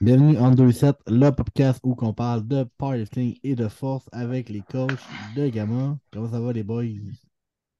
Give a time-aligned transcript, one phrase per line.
[0.00, 4.62] Bienvenue en 2-7, le podcast où on parle de powerlifting et de force avec les
[4.62, 5.98] coachs de Gamma.
[6.10, 6.84] Comment ça va les boys?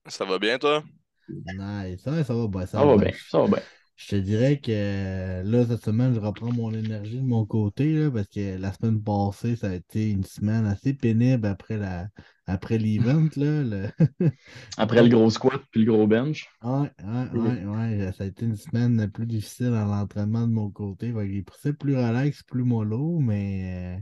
[0.09, 0.83] Ça va bien, toi?
[1.29, 3.11] Nice, ouais, ça va bien, ça Ça va va bien.
[3.11, 3.63] bien, ça va bien.
[3.97, 8.11] Je te dirais que là, cette semaine, je reprends mon énergie de mon côté là,
[8.11, 12.09] parce que la semaine passée, ça a été une semaine assez pénible après la
[12.47, 13.27] après l'event.
[13.37, 13.89] là, le-
[14.77, 16.47] Après le gros squat puis le gros bench.
[16.63, 16.91] Ouais,
[17.33, 18.13] ouais, ouais.
[18.13, 21.13] Ça a été une semaine plus difficile dans l'entraînement de mon côté.
[21.29, 23.99] J'ai pris ça plus relax, plus mollo, mais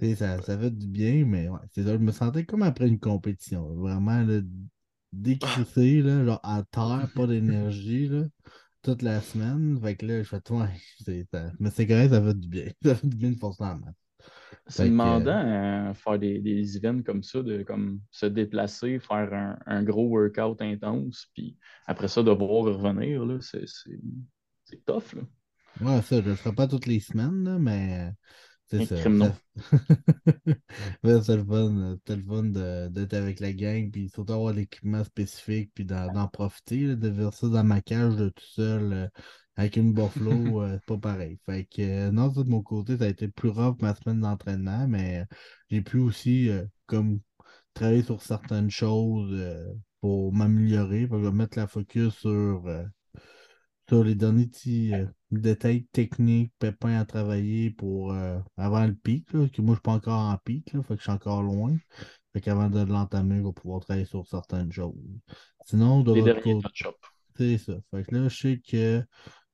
[0.00, 1.92] euh, ça, ça fait du bien, mais ouais, c'est ça.
[1.92, 3.74] Je me sentais comme après une compétition.
[3.74, 4.40] Vraiment là,
[5.12, 8.24] décrissé, là, genre à terre, pas d'énergie, là,
[8.86, 9.78] toute la semaine.
[9.82, 10.68] Fait que là, je fais ouais,
[11.32, 11.50] ça.
[11.58, 12.66] Mais c'est correct, ça fait du bien.
[12.84, 13.94] Ça fait du bien de forcer en masse.
[14.68, 19.58] C'est demandant euh, faire des, des events comme ça, de comme se déplacer, faire un,
[19.66, 25.14] un gros workout intense, puis après ça, devoir revenir, là, c'est tough.
[25.14, 25.22] Là.
[25.80, 28.12] Ouais, ça, je le ferai pas toutes les semaines, là, mais
[28.68, 28.96] c'est ça.
[31.04, 36.28] c'est le fun, le d'être avec la gang, puis surtout avoir l'équipement spécifique, puis d'en
[36.28, 39.08] profiter, là, de ça dans ma cage de tout seul, euh,
[39.56, 40.30] avec une Buffalo,
[40.62, 41.38] euh, c'est pas pareil.
[41.46, 44.20] Fait que, euh, non, ça, de mon côté, ça a été plus rough ma semaine
[44.20, 45.24] d'entraînement, mais euh,
[45.70, 46.50] j'ai pu aussi,
[46.86, 47.20] comme,
[47.74, 49.36] travailler sur certaines choses,
[50.00, 51.08] pour m'améliorer.
[51.10, 52.64] Je vais mettre la focus sur,
[53.88, 59.32] sur les derniers petits euh, détails techniques, pépins à travailler pour euh, avant le pic,
[59.32, 61.42] là, que moi je suis pas encore en pic, là, fait que je suis encore
[61.42, 61.76] loin.
[62.32, 64.94] Fait qu'avant de l'entamer, je vais pouvoir travailler sur certaines choses.
[65.64, 66.68] Sinon, de derniers côté,
[67.36, 67.74] c'est ça.
[67.90, 69.02] Fait que là, je sais que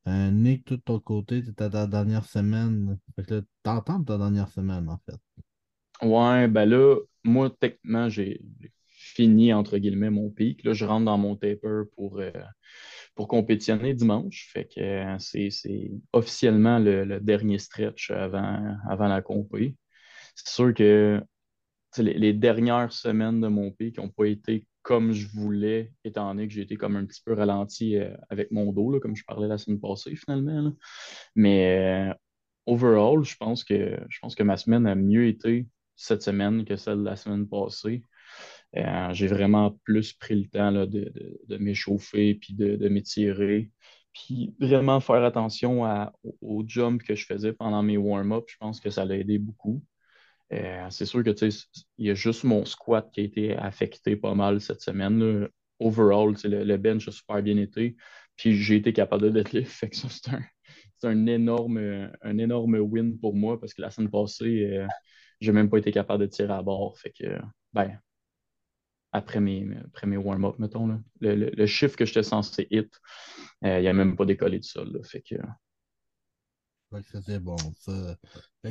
[0.08, 2.98] euh, Nick, tout de ton côté, tu à ta dernière semaine.
[3.14, 5.18] Fait que là, t'entends ta dernière semaine, en fait.
[6.04, 10.64] Ouais, ben là, moi, techniquement, j'ai j'ai fini, entre guillemets, mon pic.
[10.64, 12.32] Là, je rentre dans mon taper pour, euh,
[13.14, 14.50] pour compétitionner dimanche.
[14.52, 19.76] Fait que euh, c'est officiellement le, dernier stretch avant, avant la compé.
[20.34, 21.22] C'est sûr que
[21.98, 26.54] les, dernières semaines de mon pic n'ont pas été comme je voulais, étant donné que
[26.54, 29.46] j'ai été comme un petit peu ralenti euh, avec mon dos, là, comme je parlais
[29.46, 30.72] la semaine passée finalement.
[31.36, 32.14] Mais euh,
[32.66, 36.76] overall, je pense que je pense que ma semaine a mieux été cette semaine que
[36.76, 38.02] celle de la semaine passée.
[38.76, 43.70] Euh, j'ai vraiment plus pris le temps de, de- de m'échauffer puis de, de m'étirer.
[44.14, 48.52] Puis vraiment faire attention à, au, au jump que je faisais pendant mes warm-ups.
[48.52, 49.82] Je pense que ça l'a aidé beaucoup.
[50.52, 51.30] Euh, c'est sûr que
[51.98, 55.18] il y a juste mon squat qui a été affecté pas mal cette semaine.
[55.42, 55.48] là.
[55.80, 57.96] Overall, le, le bench a super bien été.
[58.36, 59.70] Puis j'ai été capable de deadlift.
[59.72, 60.42] Fait que ça, c'est un,
[60.98, 64.86] c'est un énorme, un énorme win pour moi parce que la semaine passée, euh,
[65.40, 66.98] j'ai même pas été capable de tirer à bord.
[66.98, 67.38] Fait que,
[67.72, 67.98] ben,
[69.12, 70.86] après mes, après mes warm-up, mettons,
[71.20, 73.00] le, le- chiffre que j'étais censé hit,
[73.64, 75.00] euh, il a même pas décollé du sol.
[75.04, 75.36] Fait que,
[77.26, 77.56] c'est bon.
[77.80, 78.16] Ça.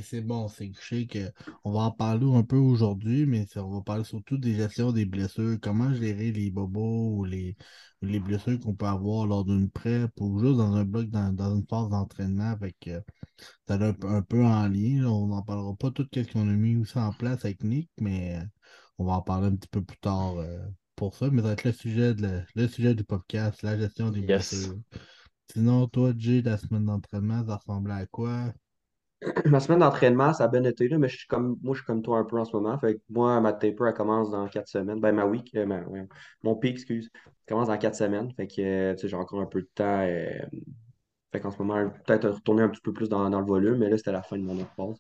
[0.04, 0.48] C'est bon.
[0.48, 1.32] C'est que je sais que
[1.64, 5.06] on va en parler un peu aujourd'hui, mais on va parler surtout des gestions des
[5.06, 5.58] blessures.
[5.62, 7.58] Comment gérer les bobos ou les,
[8.04, 11.56] les blessures qu'on peut avoir lors d'une prep ou juste dans un bloc, dans, dans
[11.56, 12.56] une phase d'entraînement?
[12.80, 13.02] Que
[13.68, 15.06] ça a un, un peu en lien.
[15.08, 18.40] On n'en parlera pas tout ce qu'on a mis aussi en place avec Nick, mais
[19.02, 20.60] on va en parler un petit peu plus tard euh,
[20.96, 21.30] pour ça.
[21.32, 24.22] Mais ça va être le sujet, de la- le sujet du podcast, la gestion des
[24.22, 24.52] yes.
[24.52, 24.78] blessures.
[25.52, 28.54] Sinon, toi, Jay, ta semaine d'entraînement, ça ressemblait à quoi?
[29.46, 31.86] Ma semaine d'entraînement, ça a bien été, là, mais je suis comme, moi, je suis
[31.86, 32.78] comme toi un peu en ce moment.
[32.80, 35.00] Fait que moi, ma taper, elle commence dans quatre semaines.
[35.00, 36.08] Ben, ma week, euh, ma- ouais,
[36.44, 37.10] mon pic, excuse,
[37.48, 38.32] commence dans quatre semaines.
[38.36, 40.02] Fait que, euh, tu sais, j'ai encore un peu de temps.
[40.02, 40.40] euh,
[41.32, 43.90] fait qu'en ce moment, peut-être retourner un petit peu plus dans, dans le volume, mais
[43.90, 45.00] là, c'était la fin de mon autre pause.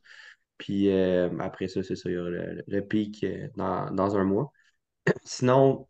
[0.61, 4.23] Puis euh, après ça, c'est ça, il y aura le, pic euh, dans, dans un
[4.23, 4.51] mois.
[5.25, 5.87] Sinon,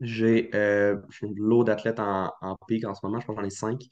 [0.00, 0.96] j'ai euh,
[1.36, 3.20] lot d'athlètes en, en pic en ce moment.
[3.20, 3.82] Je pense que j'en ai cinq.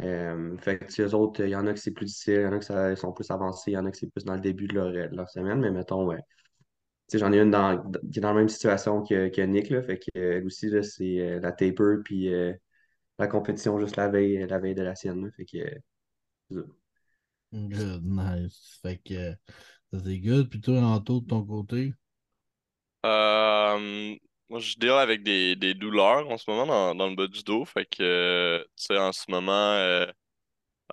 [0.00, 2.46] Euh, fait que, eux autres, il y en a que c'est plus difficile, il y
[2.46, 4.24] en a que ça, ils sont plus avancés, il y en a que c'est plus
[4.24, 6.20] dans le début de leur, semaine, mais mettons, ouais.
[7.12, 7.52] J'en ai une
[8.10, 11.40] qui est dans la même situation que, que Nick, là, fait que, elle aussi, c'est
[11.40, 12.30] la taper, puis
[13.18, 16.56] la compétition juste la veille, la veille de la sienne, là, fait que.
[17.52, 18.78] Good, nice.
[18.82, 19.32] Fait que
[19.92, 20.48] ça c'est good.
[20.50, 21.92] Puis toi, Anto, de ton côté?
[23.04, 24.16] Euh,
[24.48, 27.42] moi, je deal avec des, des douleurs en ce moment dans, dans le bas du
[27.44, 27.64] dos.
[27.64, 30.06] Fait que, tu sais, en ce moment, euh,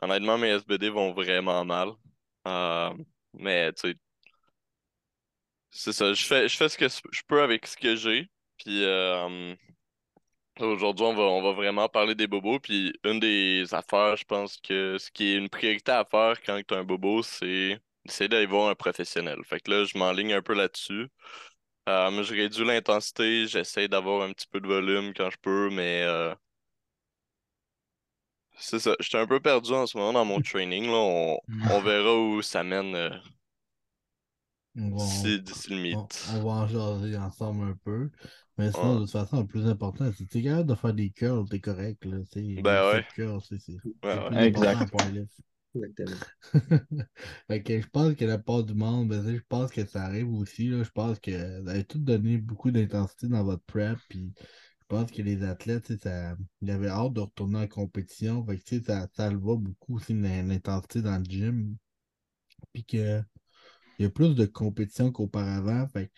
[0.01, 1.89] honnêtement, mes SBD vont vraiment mal.
[2.47, 2.93] Euh,
[3.33, 3.95] mais, tu sais,
[5.71, 6.13] c'est ça.
[6.13, 8.29] Je fais, je fais ce que je peux avec ce que j'ai.
[8.57, 9.55] Puis, euh,
[10.59, 12.59] aujourd'hui, on va, on va vraiment parler des bobos.
[12.59, 16.59] Puis, une des affaires, je pense que ce qui est une priorité à faire quand
[16.67, 19.39] tu as un bobo, c'est d'essayer d'aller voir un professionnel.
[19.45, 21.07] Fait que là, je m'enligne un peu là-dessus.
[21.89, 26.03] Euh, je réduis l'intensité, j'essaie d'avoir un petit peu de volume quand je peux, mais
[26.03, 26.33] euh,
[28.57, 28.95] C'est ça.
[28.99, 30.85] J'étais un peu perdu en ce moment dans mon training.
[30.87, 30.93] Là.
[30.97, 33.09] On, on verra où ça mène euh,
[35.39, 36.25] d'ici le on, meet.
[36.25, 38.09] on va en jaser ensemble un peu.
[38.57, 38.99] Mais sinon, Ouais.
[38.99, 41.59] de toute façon, le plus important, c'est que t'es capable de faire des curls, t'es
[41.59, 42.05] correct.
[42.05, 43.03] Là, tu Ben ouais.
[43.15, 43.59] curls, c'est
[44.03, 44.47] Ouais, ouais.
[44.47, 44.91] Exact.
[45.75, 46.17] Exactement.
[47.47, 50.03] Fait que je pense que la part du monde, ben, tu je pense que ça
[50.03, 50.67] arrive aussi.
[50.69, 53.97] Là, je pense que vous avez tout donné beaucoup d'intensité dans votre prep.
[54.07, 58.45] Puis je pense que les athlètes, tu ça, ils avaient hâte de retourner en compétition.
[58.45, 61.75] Fait que, tu ça, ça le va beaucoup aussi l'in- l'intensité dans le gym.
[62.73, 63.21] Puis que
[63.99, 65.87] il y a plus de compétition qu'auparavant.
[65.87, 66.11] Fait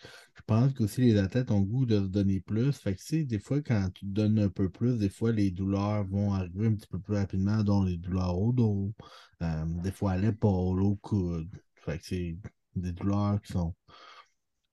[0.45, 2.74] pense qu'aussi les athlètes ont le goût de se donner plus?
[2.74, 6.33] Fait que des fois, quand tu donnes un peu plus, des fois les douleurs vont
[6.33, 8.94] arriver un petit peu plus rapidement, dont les douleurs au dos,
[9.42, 11.50] euh, des fois à l'épaule, au coude.
[11.75, 12.38] Fait que c'est
[12.75, 13.75] des douleurs qui sont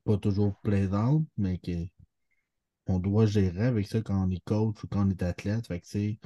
[0.04, 1.58] pas toujours plaisantes, mais
[2.86, 5.66] qu'on doit gérer avec ça quand on est coach ou quand on est athlète.
[5.66, 6.18] Fait que c'est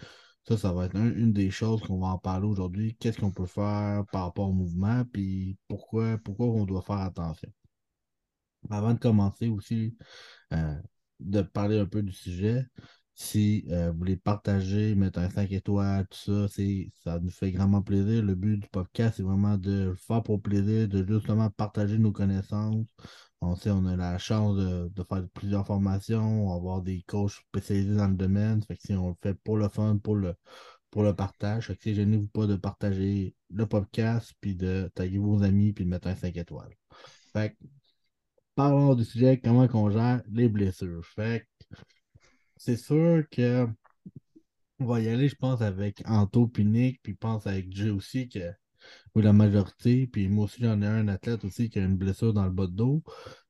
[0.49, 2.97] ça, ça va être un- une des choses qu'on va en parler aujourd'hui.
[3.01, 7.51] Qu'est-ce qu'on peut faire par rapport au mouvement, puis pourquoi, pourquoi on doit faire attention?
[8.71, 9.97] Avant de commencer aussi,
[10.53, 10.75] euh,
[11.21, 12.67] de parler un peu du sujet,
[13.15, 17.51] si euh, vous voulez partager, mettre un 5 étoiles, tout ça, c'est, ça nous fait
[17.51, 18.23] vraiment plaisir.
[18.23, 22.13] Le but du podcast, c'est vraiment de le faire pour plaisir, de justement partager nos
[22.13, 22.87] connaissances.
[23.41, 27.97] On sait, on a la chance de, de faire plusieurs formations, avoir des coachs spécialisés
[27.97, 28.63] dans le domaine.
[28.63, 30.35] Fait que si on le fait pour le fun, pour le,
[30.91, 31.67] pour le partage.
[31.67, 35.91] Fait que gênez-vous pas de partager le podcast, puis de taguer vos amis, puis de
[35.91, 36.75] mettre un 5 étoiles.
[37.33, 37.57] Fait que,
[38.57, 41.05] parlons du sujet, comment on gère les blessures.
[41.05, 41.47] Fait
[42.57, 43.69] c'est sûr que
[44.79, 48.53] on va y aller, je pense, avec Anto Nick, puis pense avec Jay aussi, que,
[49.15, 52.35] ou la majorité, puis moi aussi, j'en ai un athlète aussi qui a une blessure
[52.35, 53.03] dans le bas de dos.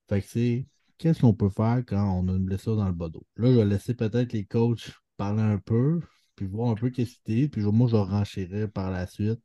[0.08, 0.66] Fait que c'est
[0.98, 3.26] qu'est-ce qu'on peut faire quand on a une blessure dans le bas de dos?
[3.36, 6.00] Là, je vais laisser peut-être les coachs parler un peu,
[6.36, 9.40] puis voir un peu qu'est-ce que c'est, puis moi, je renchérir par la suite.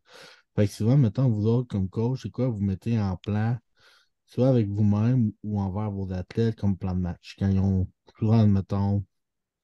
[0.55, 3.57] Fait que souvent, mettons, vous autres, comme coach, c'est quoi vous mettez en plan,
[4.31, 7.35] soit avec vous-même ou envers vos athlètes comme plan de match.
[7.39, 7.87] Quand ils ont,
[8.19, 9.03] souvent, mettons,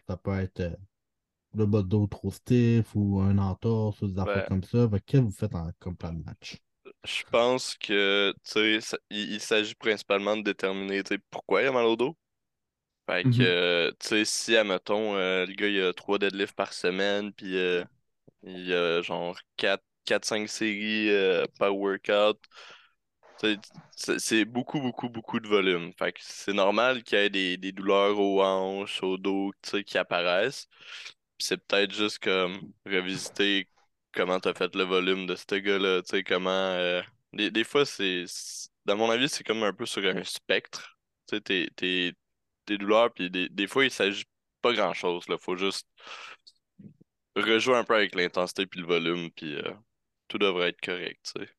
[0.07, 0.75] ça peut être euh,
[1.55, 4.87] le bas de dos trop stiff ou un entorse ou des affaires Ben, comme ça.
[5.05, 6.57] Qu'est-ce que vous faites en- comme plan de match?
[7.05, 11.71] je pense que, tu sais, ça- il, il s'agit principalement de déterminer, pourquoi il a
[11.71, 12.17] mal au dos.
[13.09, 13.53] Fait que, Mhm.
[13.89, 17.57] euh, tu sais, si, admettons, euh, le gars, il a trois deadlifts par semaine, puis
[17.57, 17.85] euh,
[18.43, 21.09] il a genre 4, 4-5 séries
[21.59, 22.39] par workout,
[23.91, 25.93] c'est beaucoup, beaucoup, beaucoup de volume.
[25.93, 29.53] Fait que c'est normal qu'il y ait des, des douleurs aux hanches, au dos,
[29.85, 30.67] qui apparaissent.
[31.39, 33.69] C'est peut-être juste comme revisiter
[34.13, 36.49] comment t'as fait le volume de ce gars-là, comment...
[36.49, 37.01] euh,
[37.33, 38.25] Des, des fois, c'est...
[38.85, 40.97] Dans mon avis, c'est comme un peu sur un spectre.
[41.27, 42.13] Tu sais, tes,
[42.77, 44.25] douleurs, puis des, des fois, il s'agit
[44.61, 45.37] pas grand-chose, là.
[45.37, 45.87] Faut juste
[47.35, 49.73] rejouer un peu avec l'intensité puis le volume, puis euh,
[50.27, 51.51] tout devrait être correct, tu sais.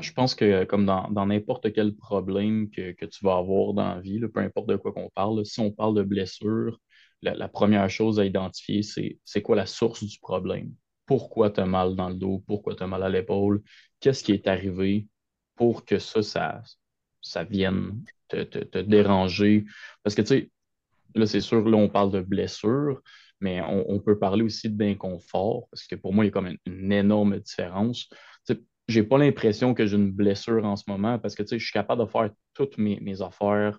[0.00, 3.94] Je pense que euh, comme dans n'importe quel problème que, que tu vas avoir dans
[3.94, 6.80] la vie, peu importe de quoi qu'on parle, si on parle de blessure,
[7.22, 10.72] la, première chose à identifier, c'est c'est quoi la source du problème?
[11.06, 12.42] Pourquoi tu as mal dans le dos?
[12.46, 13.62] Pourquoi tu as mal à l'épaule?
[14.00, 15.08] Qu'est-ce qui est arrivé
[15.56, 16.62] pour que ça, ça,
[17.22, 19.64] ça vienne te, te- te déranger?
[20.02, 20.50] Parce que tu sais,
[21.14, 23.00] Là, c'est sûr, là, on parle de blessure,
[23.40, 26.58] mais on, peut parler aussi d'inconfort, parce que pour moi, il y a comme une,
[26.66, 28.08] une énorme différence.
[28.88, 32.04] J'ai pas l'impression que j'ai une blessure en ce moment, parce que je suis capable
[32.04, 33.78] de faire toutes mes, mes affaires.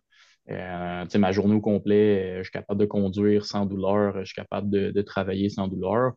[0.49, 4.35] Euh, ma journée au complet, euh, je suis capable de conduire sans douleur, je suis
[4.35, 6.13] capable de, de travailler sans douleur.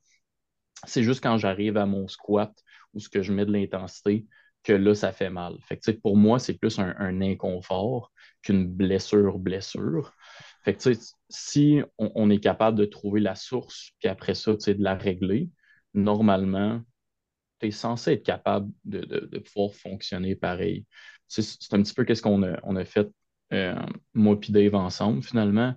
[0.86, 2.52] C'est juste quand j'arrive à mon squat
[2.94, 4.26] où ce que je mets de l'intensité
[4.62, 5.56] que là, ça fait mal.
[5.62, 10.12] Fait que, pour moi, c'est plus un, un inconfort qu'une blessure, blessure.
[10.64, 10.92] Fait que,
[11.28, 15.48] si on, on est capable de trouver la source, puis après ça, de la régler,
[15.94, 16.82] normalement,
[17.60, 20.86] tu es censé être capable de, de- de pouvoir fonctionner pareil.
[21.28, 23.08] C'est c'est un petit peu qu'est-ce qu'on a, on a fait,
[23.52, 23.74] euh,
[24.14, 25.74] moi et Dave ensemble, finalement.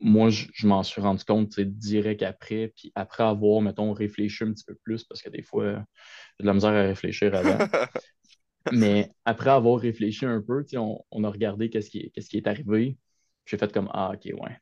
[0.00, 4.52] Moi, je, je m'en suis rendu compte direct après, puis après avoir, mettons, réfléchi un
[4.52, 5.74] petit peu plus, parce que des fois,
[6.38, 7.62] j'ai de la misère à réfléchir avant.
[8.70, 12.38] Mais après avoir réfléchi un peu, on, on a regardé qu'est-ce qui, est- qu'est-ce qui
[12.38, 12.98] est arrivé.
[13.46, 14.58] J'ai fait comme, ah, OK, ouais.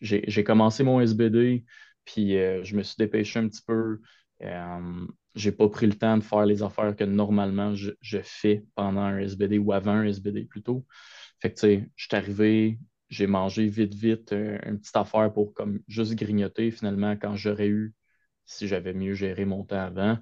[0.00, 1.64] J'ai j'ai commencé mon SBD,
[2.04, 4.00] puis euh, je me suis dépêché un petit peu.
[4.42, 8.64] Euh, j'ai pas pris le temps de faire les affaires que normalement je, je fais
[8.76, 10.86] pendant un SBD ou avant un SBD plutôt.
[11.40, 12.78] Fait que, tu sais, je suis arrivé,
[13.10, 17.68] j'ai mangé vite, vite euh, une petite affaire pour comme juste grignoter finalement quand j'aurais
[17.68, 17.94] eu,
[18.46, 20.18] si j'avais mieux géré mon temps avant.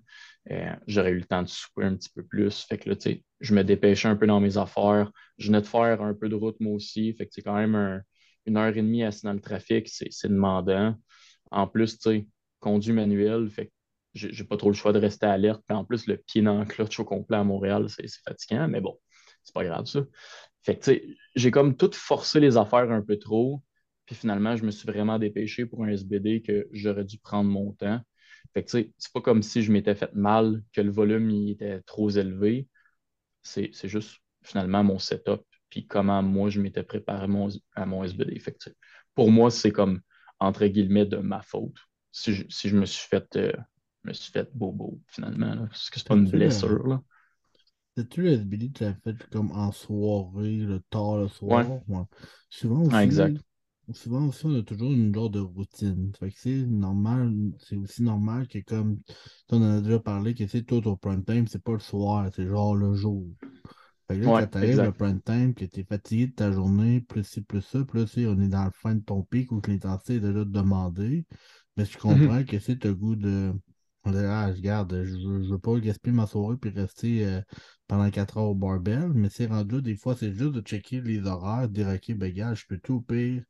[0.51, 2.63] Euh, j'aurais eu le temps de souper un petit peu plus.
[2.65, 5.11] Fait que là, tu sais, je me dépêchais un peu dans mes affaires.
[5.39, 7.13] Je venais de faire un peu de route moi aussi.
[7.15, 8.03] Fait que c'est quand même un-
[8.47, 10.97] une heure et demie assis dans le trafic, c'est demandant.
[11.51, 12.29] En plus, tu sais,
[12.61, 13.73] conduis manuel, fait
[14.15, 15.63] j'ai pas trop le choix de rester alerte.
[15.67, 18.81] Puis en plus, le pied dans le clutch au complet à Montréal, c'est fatigant, mais
[18.81, 18.99] bon,
[19.43, 20.01] c'est pas grave ça.
[20.63, 21.05] Fait que tu sais,
[21.35, 23.63] j'ai comme tout forcé les affaires un peu trop.
[24.07, 27.73] Puis finalement, je me suis vraiment dépêché pour un SBD que j'aurais dû prendre mon
[27.73, 28.01] temps.
[28.53, 31.31] Fait que tu sais, c'est pas comme si je m'étais fait mal, que le volume
[31.31, 32.69] il était trop élevé.
[33.43, 37.27] C'est juste finalement mon setup, puis comment moi je m'étais préparé
[37.75, 38.39] à mon SBD.
[38.39, 38.71] Fait que,
[39.15, 40.01] pour moi, c'est comme
[40.41, 41.77] entre guillemets de ma faute.
[42.13, 43.53] Si je, si je me suis fait, euh,
[44.05, 46.87] je me suis fait bobo finalement, là, parce que c'est pas une blessure.
[46.89, 47.03] Là.
[47.97, 51.81] C'est-tu le SBD que tu as fait comme en soirée, le tard le soir?
[51.89, 52.05] Ouais.
[52.51, 53.41] Souvent aussi, exact.
[53.93, 56.13] souvent aussi, on a toujours une genre de routine.
[56.19, 59.01] Fait que c'est normal, c'est aussi normal que comme
[59.51, 62.29] on en a déjà parlé, que c'est tout au prime time, c'est pas le soir,
[62.35, 63.27] c'est genre le jour.
[64.09, 67.01] Fait que là, Ouais, quand t'arrives le prime time, que t'es fatigué de ta journée,
[67.03, 69.61] plus ci, plus ça, plus là, on est dans le fin de ton pic où
[69.61, 71.27] que l'intensité est déjà demandée.
[71.77, 72.29] Mais je Mhm.
[72.29, 73.53] comprends que c'est le goût de.
[74.13, 77.41] De, Ah, je je veux, je veux pas gaspiller ma soirée puis rester euh,
[77.89, 79.13] pendant 4 heures au barbell.
[79.15, 82.55] Mais c'est rendu des fois, c'est juste de checker les horaires, de dire, OK, ben,
[82.55, 83.43] je peux tout au pire.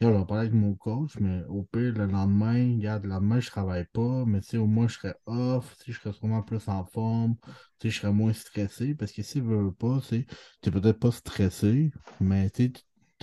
[0.00, 3.40] Là, je vais parler avec mon coach, mais au pire, le lendemain, regarde, le lendemain,
[3.40, 6.12] je travaille pas, mais tu sais, au moins, je serais off, tu sais, je serais
[6.12, 7.36] sûrement plus en forme,
[7.78, 10.26] tu sais, je serais moins stressé, parce que si tu veux pas, tu sais,
[10.60, 12.72] t'es peut-être pas stressé, mais tu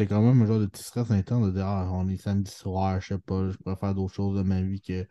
[0.01, 2.51] t'as quand même un genre de petit stress intense de dire, ah, on est samedi
[2.51, 5.05] soir, je sais pas, je préfère d'autres choses de ma vie que.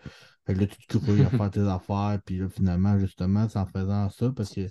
[0.46, 3.58] Fait que là, tu te grouilles à faire tes affaires, puis là, finalement, justement, c'est
[3.58, 4.66] en faisant ça, parce que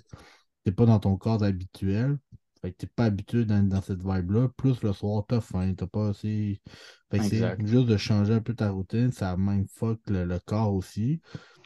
[0.64, 2.18] t'es pas dans ton corps habituel.
[2.60, 4.48] Fait que t'es pas habitué dans, dans cette vibe-là.
[4.56, 6.60] Plus le soir, t'as faim, t'as pas assez.
[7.10, 10.38] Fait que c'est juste de changer un peu ta routine, ça même fuck le, le
[10.40, 11.22] corps aussi.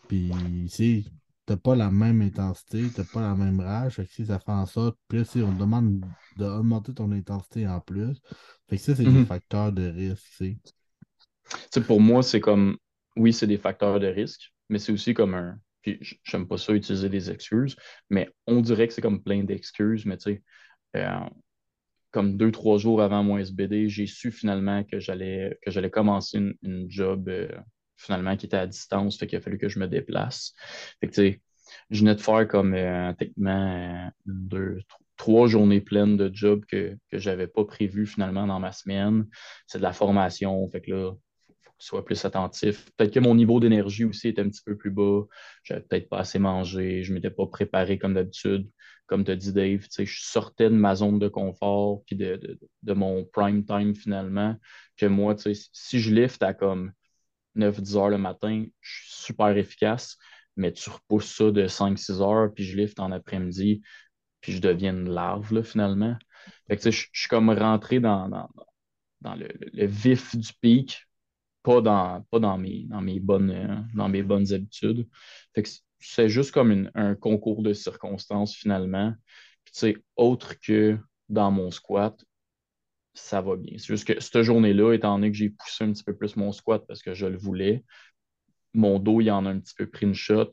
[0.06, 0.30] Puis,
[0.68, 1.04] sais,
[1.46, 3.94] t'as pas la même intensité, t'as pas la même rage.
[3.96, 6.02] Fait que si ça fait en sorte, tu sais, on te demande
[6.36, 8.16] d'augmenter ton intensité en plus.
[8.68, 9.24] Fait que ça, c'est des Mhm.
[9.24, 10.42] facteurs de risque,
[11.72, 12.76] tu pour moi, c'est comme,
[13.16, 16.72] oui, c'est des facteurs de risque, mais c'est aussi comme un, puis j'aime pas ça
[16.72, 17.76] utiliser des excuses,
[18.10, 20.42] mais on dirait que c'est comme plein d'excuses, mais tu sais,
[20.96, 21.20] euh,
[22.12, 26.38] comme deux, trois jours avant mon SBD, j'ai su finalement que j'allais que j'allais commencer
[26.38, 27.48] une, une job euh,
[28.04, 30.54] finalement qui était à distance, fait qu'il a fallu que je me déplace.
[31.00, 31.38] Fait que
[31.90, 36.64] je venais de faire comme euh, techniquement euh, deux, tr- trois journées pleines de job
[36.66, 39.26] que, que j'avais pas prévu finalement dans ma semaine.
[39.66, 41.12] C'est de la formation, fait que là,
[41.46, 42.90] faut, que tu sois plus attentif.
[42.96, 45.23] Peut-être que mon niveau d'énergie aussi était un petit peu plus bas.
[45.62, 48.68] J'avais peut-être pas assez mangé, je m'étais pas préparé comme d'habitude
[49.06, 52.58] comme tu as dit, Dave, je sortais de ma zone de confort puis de, de,
[52.82, 54.56] de mon prime time finalement.
[54.96, 56.92] Que moi, si je lift à comme
[57.56, 60.16] 9-10 heures le matin, je suis super efficace,
[60.56, 63.82] mais tu repousses ça de 5-6 heures, puis je lift en après-midi,
[64.40, 66.16] puis je deviens une larve là, finalement.
[66.68, 69.49] Fait que, tu sais, je, suis comme rentré dans, dans, le,
[69.87, 71.06] vif du pic,
[71.62, 75.08] pas dans, pas dans mes, dans mes bonnes, dans mes bonnes habitudes.
[75.54, 75.68] Fait que
[75.99, 79.14] c'est juste comme un concours de circonstances finalement.
[79.64, 82.23] Puis, autre que dans mon squat,
[83.14, 83.78] ça va bien.
[83.78, 86.52] C'est juste que cette journée-là, étant donné que j'ai poussé un petit peu plus mon
[86.52, 87.85] squat parce que je le voulais,
[88.75, 90.50] mon dos, il en a un petit peu pris une shot.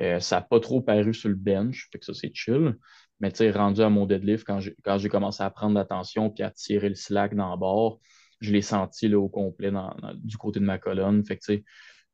[0.00, 2.76] Euh, ça n'a pas trop paru sur le bench, fait que ça, c'est chill.
[3.20, 6.50] Mais tu sais, rendu à mon deadlift, quand j'ai, commencé à prendre l'attention puis à
[6.52, 8.00] tirer le slack dans le bord,
[8.40, 9.72] je l'ai senti là, au complet
[10.14, 11.24] du côté de ma colonne.
[11.24, 11.64] Fait que tu sais,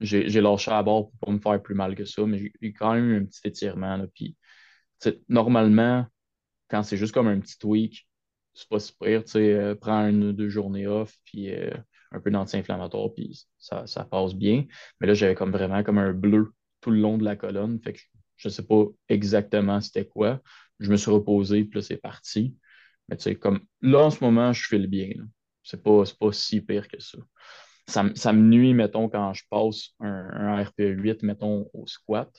[0.00, 2.94] j'ai, lâché à bord pour pas me faire plus mal que ça, mais j'ai quand
[2.94, 3.98] même eu un petit étirement.
[3.98, 4.34] Là, puis,
[5.28, 6.06] normalement,
[6.68, 8.08] quand c'est juste comme un petit tweak,
[8.54, 9.24] c'est pas si pire.
[9.24, 11.70] Tu sais, euh, prends une ou deux journées off, puis euh,
[12.12, 14.64] un peu d'anti-inflammatoire, puis ça, ça passe bien.
[15.00, 17.80] Mais là, j'avais comme vraiment comme un bleu tout le long de la colonne.
[17.82, 18.00] Fait que
[18.36, 20.40] je sais pas exactement c'était quoi.
[20.80, 22.56] Je me suis reposé, puis là, c'est parti.
[23.08, 25.10] Mais tu sais, comme là, en ce moment, je file bien.
[25.62, 27.18] C'est pas, pas si pire que ça.
[27.88, 32.30] Ça, me- ça me nuit, mettons, quand je passe un, un RPE8, mettons, au squat.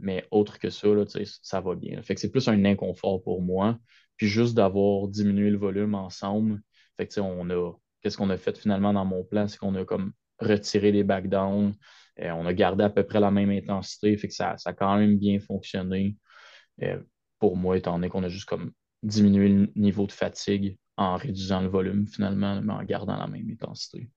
[0.00, 1.04] Mais autre que ça, là,
[1.42, 2.02] ça va bien.
[2.02, 3.78] Fait que c'est plus un inconfort pour moi.
[4.20, 6.60] Puis juste d'avoir diminué le volume ensemble.
[6.98, 7.72] Fait on a.
[8.02, 9.48] Qu'est-ce qu'on a fait finalement dans mon plan?
[9.48, 11.72] C'est qu'on a comme retiré les backdowns.
[12.20, 14.14] Euh, on a gardé à peu près la même intensité.
[14.18, 16.18] Fait que ça, ça a quand même bien fonctionné.
[16.82, 17.00] Euh,
[17.38, 18.72] pour moi, étant donné qu'on a juste comme
[19.02, 23.48] diminué le niveau de fatigue en réduisant le volume finalement, mais en gardant la même
[23.50, 24.10] intensité.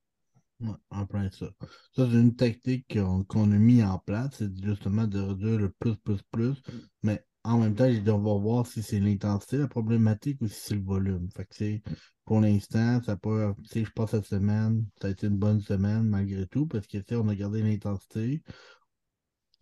[0.59, 1.49] Ouais, en plein ça.
[1.95, 5.69] Ça, c'est une technique qu'on qu'on a mis en place, c'est justement de réduire le
[5.69, 6.61] plus, plus, plus.
[7.03, 10.75] Mais en même temps, on va voir si c'est l'intensité, la problématique, ou si c'est
[10.75, 11.29] le volume.
[11.35, 11.79] Fait que
[12.25, 15.59] pour l'instant, ça peut, tu sais, je pense cette semaine, ça a été une bonne
[15.59, 18.41] semaine malgré tout, parce que, on a gardé l'intensité.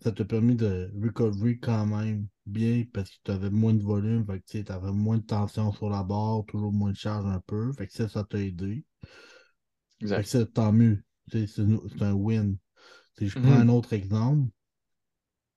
[0.04, 4.26] Ça t'a permis de recovery quand même bien, parce que tu avais moins de volume,
[4.26, 7.40] fait que, tu avais moins de tension sur la barre, toujours moins de charge un
[7.46, 7.72] peu.
[7.74, 8.84] Fait que ça, ça t'a aidé.
[10.02, 10.28] Fait que Exact.
[10.30, 11.04] ça, tant mieux.
[11.32, 11.48] C'est
[12.02, 12.58] un win.
[13.18, 13.62] Si je prends Mhm.
[13.62, 14.50] un autre exemple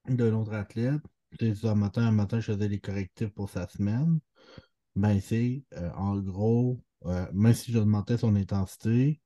[0.09, 1.01] d'un autre athlète,
[1.75, 4.21] matin, un matin, je faisais les correctifs pour sa semaine.
[4.97, 9.21] Ben, c'est euh, en gros, euh, même si j'augmentais son intensité,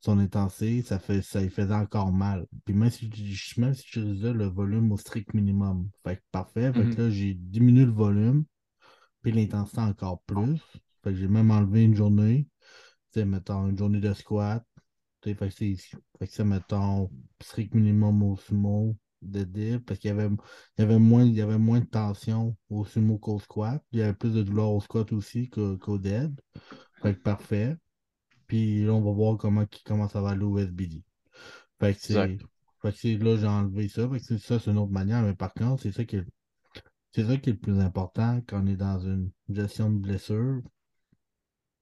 [0.00, 2.46] son intensité, ça fait ça lui faisait encore mal.
[2.64, 5.90] Puis même si je, même si je réduisais le volume au strict minimum.
[6.04, 6.72] Fait que parfait.
[6.72, 6.94] Fait Mhm.
[6.94, 8.44] que là, j'ai diminué le volume,
[9.22, 10.58] puis l'intensité encore plus.
[11.02, 12.46] Fait que j'ai même enlevé une journée.
[13.12, 14.64] Tu sais, mettons, une journée de squat.
[15.22, 17.10] Fait que c'est, fait que c'est, mettons,
[17.42, 20.28] strict minimum au sumo, de dip, parce qu'il y avait,
[20.78, 23.82] il y avait moins, il y avait moins de tension au sumo qu'au squat.
[23.92, 26.40] Il y avait plus de douleur au squat aussi qu'au dead.
[27.02, 27.76] Fait que parfait.
[28.46, 31.02] Puis là, on va voir comment, comment ça va aller au SBD.
[31.78, 33.18] Fait que c'est.
[33.18, 34.08] Là, j'ai enlevé ça.
[34.08, 35.22] Fait que ça, c'est une autre manière.
[35.22, 36.24] Mais par contre, c'est ça qui est,
[37.12, 40.62] c'est ça qui est le plus important quand on est dans une gestion de blessure.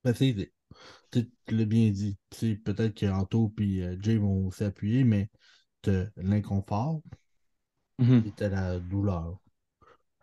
[0.04, 0.52] Ben, c'est,
[1.10, 2.18] tu l'as bien dit.
[2.30, 5.30] Peut-être que Anto et Jay vont s'appuyer, mais
[6.16, 7.02] l'inconfort
[7.98, 8.24] Mhm.
[8.24, 9.38] et t'as la douleur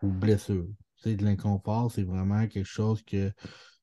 [0.02, 0.66] ou blessure.
[0.98, 3.32] Tu sais, de l'inconfort, c'est vraiment quelque chose que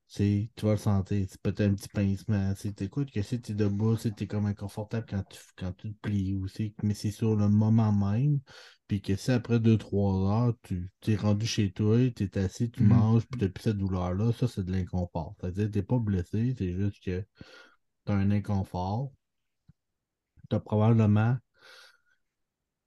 [0.07, 1.25] c'est, tu vas le sentir.
[1.29, 2.53] C'est peut-être un petit pincement.
[2.55, 5.99] Tu t'écoutes que si t'es debout, tu es comme inconfortable quand tu, quand tu te
[6.01, 6.75] plies aussi.
[6.83, 8.39] Mais c'est sur le moment même.
[8.87, 12.83] Puis que si après 2-3 heures, tu es rendu chez toi, tu es assis, tu
[12.83, 12.89] Mhm.
[12.89, 15.35] manges, puis tu plus cette douleur-là, ça, c'est de l'inconfort.
[15.39, 17.25] C'est-à-dire que tu n'es pas blessé, c'est juste que
[18.05, 19.11] tu as un inconfort.
[20.49, 21.37] Tu as probablement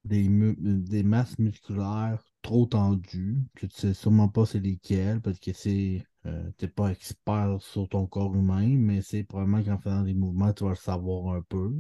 [0.07, 6.05] des, masses musculaires trop tendues, que tu sais sûrement pas c'est lesquelles, parce que c'est
[6.27, 10.53] euh, t'es pas expert sur ton corps humain, mais c'est probablement qu'en faisant des mouvements,
[10.53, 11.73] tu vas le savoir un peu.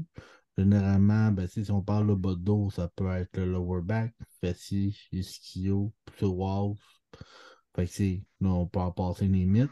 [0.56, 4.14] Généralement, ben, si on parle de bas de dos, ça peut être le lower back,
[4.40, 6.75] fessier, ischio, psoas.
[7.75, 9.71] Fait que c'est, là, on peut en passer les mythes.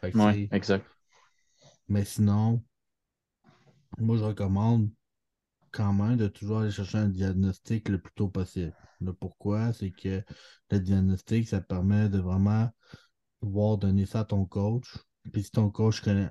[0.00, 0.86] Fait que Ouais, c'est, exact.
[1.88, 2.62] mais sinon,
[3.98, 4.90] moi, je recommande
[5.72, 8.74] quand même de toujours aller chercher un diagnostic le plus tôt possible.
[9.00, 10.22] Le pourquoi, c'est que
[10.70, 12.70] le diagnostic, ça permet de vraiment
[13.40, 14.96] pouvoir donner ça à ton coach.
[15.32, 16.30] Puis si ton coach connaît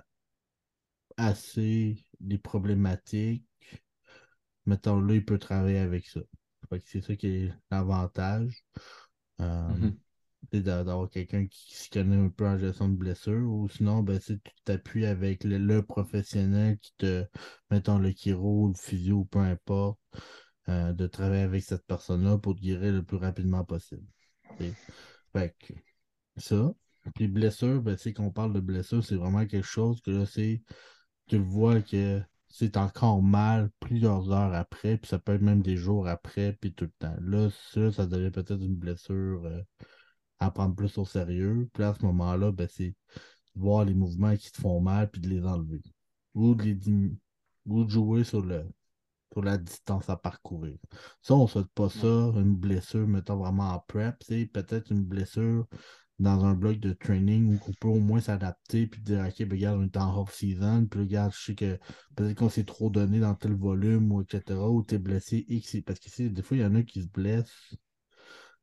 [1.18, 3.46] assez les problématiques,
[4.66, 6.22] mettons là, il peut travailler avec ça.
[6.86, 8.64] C'est ça qui est l'avantage.
[9.42, 9.78] Euh, Mhm.
[9.78, 9.92] d'a-
[10.52, 14.40] d'avoir quelqu'un qui s'y connaît un peu en gestion de blessure, ou sinon, ben, si
[14.40, 17.26] tu t'appuies avec le, professionnel qui te,
[17.70, 20.00] mettons le chiro, le physio, peu importe,
[20.70, 24.06] euh, de travailler avec cette personne-là pour te guérir le plus rapidement possible.
[24.58, 24.74] T'sais.
[25.34, 25.74] Fait que
[26.38, 26.74] ça.
[27.16, 30.62] Puis blessure, ben, c'est qu'on parle de blessure, c'est vraiment quelque chose que là, c'est,
[31.28, 35.78] tu vois que c'est encore mal plusieurs heures après, puis ça peut être même des
[35.78, 37.16] jours après, puis tout le temps.
[37.22, 39.46] Là, ça, ça devient peut-être une blessure.
[39.46, 39.62] euh,
[40.42, 41.70] à prendre plus au sérieux.
[41.74, 45.22] Puis à ce moment-là, ben, c'est de voir les mouvements qui te font mal puis
[45.22, 45.82] de les enlever.
[46.34, 47.16] Ou de les dim-
[47.66, 48.66] ou de jouer sur le
[49.34, 50.78] sur la distance à parcourir.
[51.22, 55.06] Ça, on ne souhaite pas ça, une blessure, mettons vraiment en prep, c'est peut-être une
[55.06, 55.68] blessure
[56.20, 59.52] dans un bloc de training où on peut au moins s'adapter puis dire OK, ben,
[59.52, 61.80] regarde, on est en off-season, puis regarde, je sais que
[62.16, 64.70] peut-être qu'on s'est trop donné dans tel volume ou etc.
[64.70, 65.78] ou t'es blessé X.
[65.86, 67.76] Parce que des fois, il y en a qui se blessent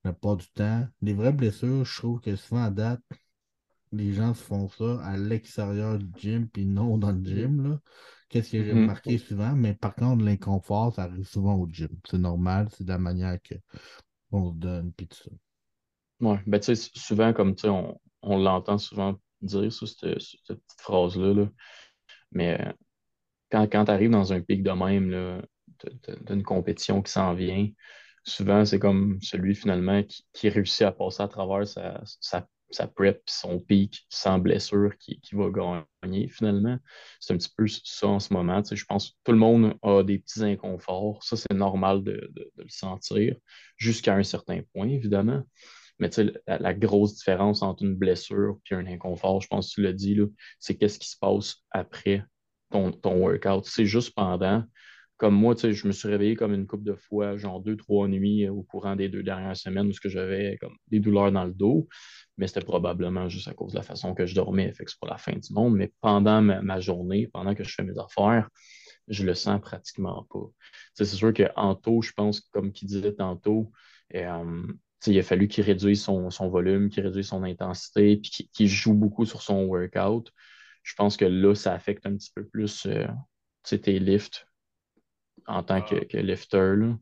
[0.04, 0.86] la plupart du temps.
[1.02, 3.02] Les vraies blessures, je trouve que souvent à date,
[3.92, 7.80] les gens se font ça à l'extérieur du gym puis non dans le gym.
[8.30, 8.74] Qu'est-ce que j'ai Mhm.
[8.74, 9.54] remarqué souvent?
[9.56, 11.90] Mais par contre, l'inconfort, ça arrive souvent au gym.
[12.10, 13.54] C'est normal, c'est de la manière que
[14.32, 15.30] on se donne puis tout ça.
[16.20, 20.20] Ouais, ben tu sais, souvent, comme tu sais, on, on l'entend souvent dire, ça, cette,
[20.20, 21.48] cette petite phrase-là, là.
[22.32, 22.72] mais euh,
[23.52, 25.42] quand, quand tu arrives dans un pic de même,
[26.26, 27.68] d'une compétition qui s'en vient,
[28.28, 32.86] souvent, c'est comme celui finalement qui, qui réussit à passer à travers sa, sa, sa
[32.86, 35.50] prep, son pic sans blessure, qui, qui va
[36.02, 36.78] gagner finalement.
[37.20, 38.62] C'est un petit peu ça en ce moment.
[38.62, 41.22] Tu sais, je pense que tout le monde a des petits inconforts.
[41.24, 43.36] Ça, c'est normal de, de- le sentir,
[43.76, 45.42] jusqu'à un certain point, évidemment.
[45.98, 49.74] Mais tu sais, la, grosse différence entre une blessure et un inconfort, je pense que
[49.74, 50.18] tu l'as dit,
[50.60, 52.24] c'est qu'est-ce qui se passe après
[52.70, 53.64] ton, ton workout.
[53.66, 54.64] C'est juste pendant.
[55.18, 58.46] Comme moi, je me suis réveillé comme une couple de fois, genre deux, trois nuits
[58.46, 61.52] euh, au courant des deux dernières semaines où que j'avais comme des douleurs dans le
[61.52, 61.88] dos,
[62.36, 65.00] mais c'était probablement juste à cause de la façon que je dormais, fait que c'est
[65.00, 65.74] pas la fin du monde.
[65.74, 68.48] Mais pendant ma, journée, pendant que je fais mes affaires,
[69.08, 70.46] je le sens pratiquement pas.
[70.94, 73.72] C'est sûr qu'en taux, je pense, comme qui disait tantôt,
[74.14, 74.62] euh,
[75.06, 78.94] il a fallu qu'il réduise son, son volume, qu'il réduise son intensité, puis qu'il joue
[78.94, 80.30] beaucoup sur son workout.
[80.84, 83.06] Je pense que là, ça affecte un petit peu plus euh,
[83.64, 84.46] tes lifts
[85.48, 86.04] en tant que, Ah.
[86.08, 86.76] que lifter.
[86.76, 86.96] Là.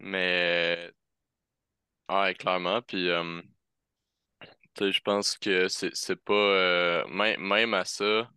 [0.00, 0.92] Mais,
[2.08, 2.82] ouais, clairement.
[2.82, 3.42] Puis, euh,
[4.74, 6.32] tu sais, je pense que c'est pas.
[6.34, 8.30] euh, même, même à ça,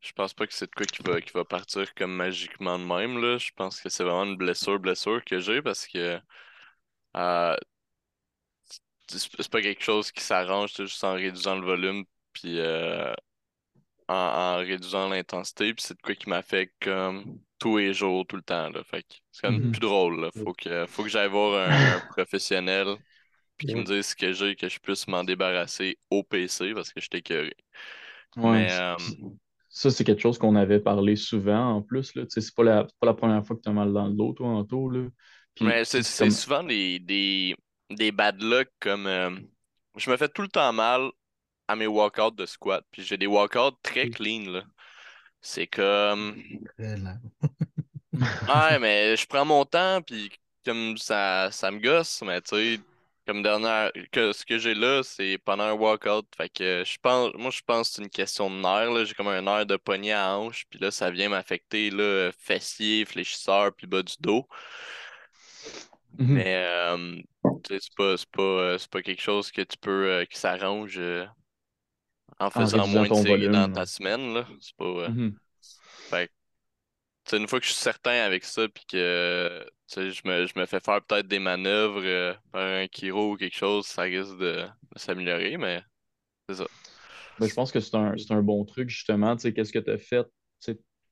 [0.00, 2.84] je pense pas que c'est de quoi qui va, qui va partir comme magiquement de
[2.84, 3.38] même, là.
[3.38, 6.20] Je pense que c'est vraiment une blessure, blessure que j'ai parce que
[7.16, 7.56] euh,
[9.08, 13.12] c'est pas quelque chose qui s'arrange juste en réduisant le volume puis euh,
[14.08, 15.74] en, réduisant l'intensité.
[15.74, 18.70] Puis c'est de quoi qui m'affecte comme tous les jours, tout le temps.
[18.70, 18.82] Là.
[18.84, 19.70] Fait c'est quand même Mhm.
[19.70, 20.20] plus drôle.
[20.20, 20.30] Là.
[20.32, 22.96] Faut que, faut que j'aille voir un, professionnel
[23.58, 26.92] puis qu'il me dise ce que j'ai, que je puisse m'en débarrasser au PC parce
[26.92, 27.54] que je suis écœuré.
[28.36, 28.96] Ouais, Mais euh,
[29.68, 32.12] Ça, c'est quelque chose qu'on avait parlé souvent en plus.
[32.28, 34.64] C'est pas la, pas la première fois que tu as mal dans le dos, toi.
[34.92, 35.08] Là.
[35.54, 36.30] Puis, mais c'est comme.
[36.30, 37.54] souvent des, des,
[37.90, 39.30] des bad luck comme euh,
[39.96, 41.10] je me fais tout le temps mal
[41.68, 42.84] à mes walkouts de squat.
[42.92, 44.64] Puis j'ai des walkouts très clean là.
[45.42, 46.36] C'est comme
[46.78, 47.18] lent.
[48.12, 50.30] Ouais, mais je prends mon temps, puis
[50.64, 52.80] comme ça, ça me gosse, mais tu sais,
[53.26, 56.26] comme dernière, que ce que j'ai là, c'est pendant un walkout.
[56.36, 59.04] Fait que je pense, moi, je pense que c'est une question de nerf, là.
[59.04, 63.04] J'ai comme un nerf de poignet à hanche, puis là, ça vient m'affecter, là, fessier,
[63.04, 64.46] fléchisseur, puis bas du dos.
[66.18, 66.26] Mhm.
[66.34, 67.16] Mais, euh,
[67.64, 70.98] tu sais, c'est pas, pas, euh, pas quelque chose que tu peux, euh, qui s'arrange
[70.98, 71.26] euh,
[72.42, 73.72] en faisant moins de ton séries dans volume.
[73.72, 74.46] ta semaine, là.
[74.60, 75.10] C'est pas, euh,
[76.10, 76.32] fait que
[77.24, 79.64] Tu sais, une fois que je suis certain avec ça, puis que
[79.96, 83.56] je me, je me fais faire peut-être des manœuvres euh, par un chiro ou quelque
[83.56, 85.82] chose, ça risque de, de s'améliorer, mais
[86.48, 86.66] c'est ça.
[87.38, 89.36] Ben, je pense que c'est un, c'est un bon truc, justement.
[89.36, 90.26] Qu'est-ce que tu as fait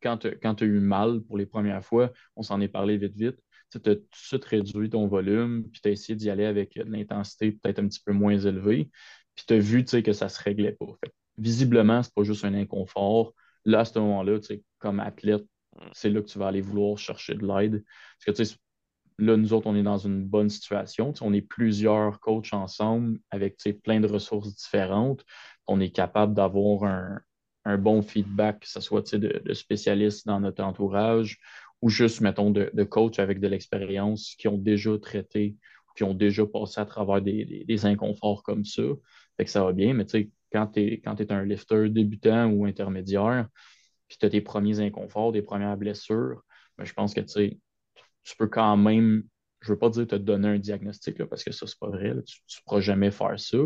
[0.02, 2.12] quand tu as eu mal pour les premières fois?
[2.36, 3.36] On s'en est parlé vite, vite.
[3.70, 6.74] Tu as tout de suite réduit ton volume, puis tu as essayé d'y aller avec
[6.74, 8.90] de l'intensité peut-être un petit peu moins élevée,
[9.36, 10.86] puis tu as vu que ça ne se réglait pas.
[11.04, 13.34] Fait visiblement, c'est pas juste un inconfort.
[13.64, 15.44] Là, à ce moment-là, tu sais, comme athlète,
[15.92, 17.84] c'est là que tu vas aller vouloir chercher de l'aide.
[18.26, 18.56] Parce que tu sais,
[19.18, 21.12] là, nous autres, on est dans une bonne situation.
[21.12, 25.24] Tu sais, on est plusieurs coachs ensemble avec tu sais, plein de ressources différentes.
[25.66, 27.20] On est capable d'avoir un,
[27.64, 31.38] un bon feedback, que ce soit tu sais, de, de spécialistes dans notre entourage
[31.82, 35.56] ou juste, mettons, de, de coachs avec de l'expérience qui ont déjà traité,
[35.96, 38.82] qui ont déjà passé à travers des, des- des inconforts comme ça.
[39.36, 42.46] Fait que ça va bien, mais tu sais, quand tu es, t'es un lifter débutant
[42.46, 43.48] ou intermédiaire,
[44.08, 46.42] puis tu as tes premiers inconforts, des premières blessures,
[46.76, 49.24] ben, je pense que tu peux quand même,
[49.60, 52.14] je veux pas dire te donner un diagnostic, là, parce que ça, c'est pas vrai,
[52.26, 53.58] tu ne pourras jamais faire ça,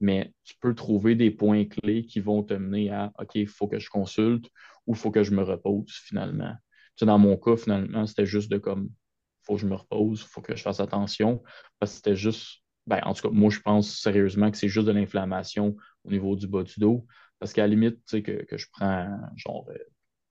[0.00, 3.68] mais tu peux trouver des points clés qui vont te mener à OK, il faut
[3.68, 4.46] que je consulte
[4.86, 6.52] ou il faut que je me repose finalement.
[6.96, 8.90] Tu sais, dans mon cas, finalement, c'était juste de comme
[9.42, 11.42] faut que je me repose, il faut que je fasse attention,
[11.78, 14.86] parce que c'était juste, ben, en tout cas, moi, je pense sérieusement que c'est juste
[14.86, 17.06] de l'inflammation au niveau du bas du dos,
[17.38, 19.78] parce qu'à la limite, tu sais, que, que je prends genre euh,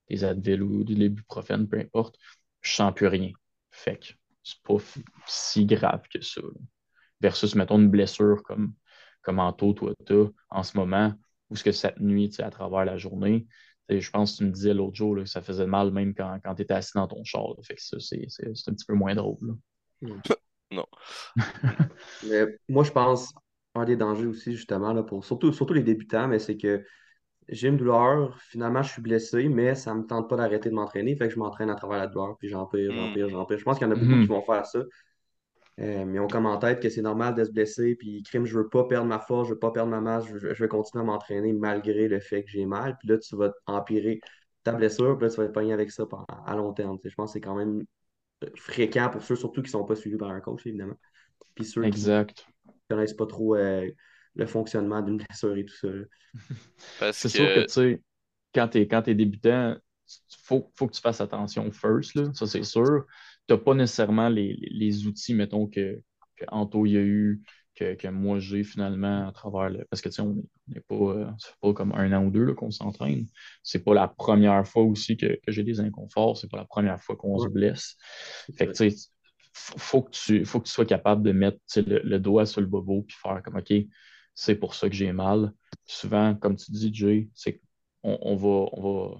[0.08, 2.16] des Advil ou des ibuprofène, peu importe,
[2.60, 3.32] je sens plus rien.
[3.70, 4.06] Fait que
[4.42, 4.76] c'est pas
[5.26, 6.40] si grave que ça.
[6.42, 6.48] là.
[7.20, 8.74] Versus, mettons, une blessure comme,
[9.22, 11.14] comme Anto, toi, t'as en ce moment,
[11.50, 13.46] ou ce que cette nuit, tu sais, à travers la journée.
[13.88, 16.38] Je pense que tu me disais l'autre jour là, que ça faisait mal même quand,
[16.42, 17.48] quand tu étais assis dans ton char.
[17.48, 17.62] là.
[17.62, 19.36] Fait que ça, c'est c'est- c'est un petit peu moins drôle.
[19.42, 19.54] là.
[20.70, 20.86] Non.
[22.22, 23.32] Mais moi, je pense,
[23.74, 26.84] un des dangers aussi, justement, là, pour surtout, surtout les débutants, mais c'est que
[27.48, 31.16] j'ai une douleur, finalement, je suis blessé, mais ça me tente pas d'arrêter de m'entraîner,
[31.16, 33.32] fait que je m'entraîne à travers la douleur, puis j'empire, j'empire, Hmm.
[33.32, 33.58] j'empire.
[33.58, 34.20] Je pense qu'il y en a beaucoup Mhm.
[34.20, 34.80] qui vont faire ça.
[35.80, 38.56] Euh, mais on comme en tête que c'est normal de se blesser, puis crime, je
[38.58, 40.68] veux pas perdre ma force, je veux pas perdre ma masse, je veux, je veux
[40.68, 42.96] continuer à m'entraîner malgré le fait que j'ai mal.
[42.98, 44.20] Puis là, tu vas empirer
[44.64, 46.04] ta blessure, puis là, tu vas être pogné avec ça
[46.46, 46.98] à long terme.
[47.04, 47.84] Je pense que c'est quand même
[48.56, 50.96] fréquent pour ceux surtout qui sont pas suivis par un coach, évidemment.
[51.56, 52.46] Puis ceux qui Exact.
[52.94, 53.90] Connaissent pas trop euh,
[54.34, 55.88] le fonctionnement d'une blessure et tout ça.
[57.10, 58.02] C'est sûr que, tu sais,
[58.54, 59.76] quand tu es, quand t'es débutant,
[60.08, 63.04] il faut, faut que tu fasses attention first, là, ça c'est sûr.
[63.48, 66.02] Tu n'as pas nécessairement les, les- les outils, mettons, que,
[66.36, 67.42] que Anto y a eu,
[67.74, 69.84] que, que moi j'ai finalement à travers le.
[69.90, 72.44] Parce que, tu sais, on n'est pas, euh, c'est pas comme un an ou deux
[72.44, 73.26] là, qu'on s'entraîne.
[73.62, 77.00] C'est pas la première fois aussi que, que j'ai des inconforts, c'est pas la première
[77.02, 77.96] fois qu'on se blesse.
[78.56, 79.08] Fait que, tu sais,
[79.54, 82.60] f- faut que tu, faut que tu sois capable de mettre le, le doigt sur
[82.60, 83.72] le bobo puis faire comme, OK,
[84.34, 85.52] c'est pour ça que j'ai mal.
[85.86, 87.60] Souvent, comme tu dis, Jay, c'est
[88.02, 89.16] qu'on on va, on va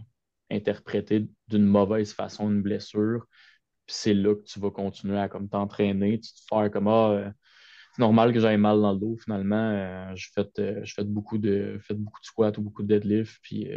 [0.50, 3.26] interpréter d'une mauvaise façon une blessure.
[3.86, 7.10] Puis c'est là que tu vas continuer à comme t'entraîner, tu te faire comme ah,
[7.12, 7.30] euh,
[7.94, 9.56] c'est normal que j'aille mal dans le dos finalement.
[9.56, 13.38] Euh, je fais euh, je fais beaucoup de beaucoup de squats ou beaucoup de deadlift,
[13.42, 13.68] puis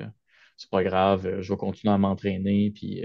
[0.58, 3.04] c'est pas grave, je vais continuer à m'entraîner, puis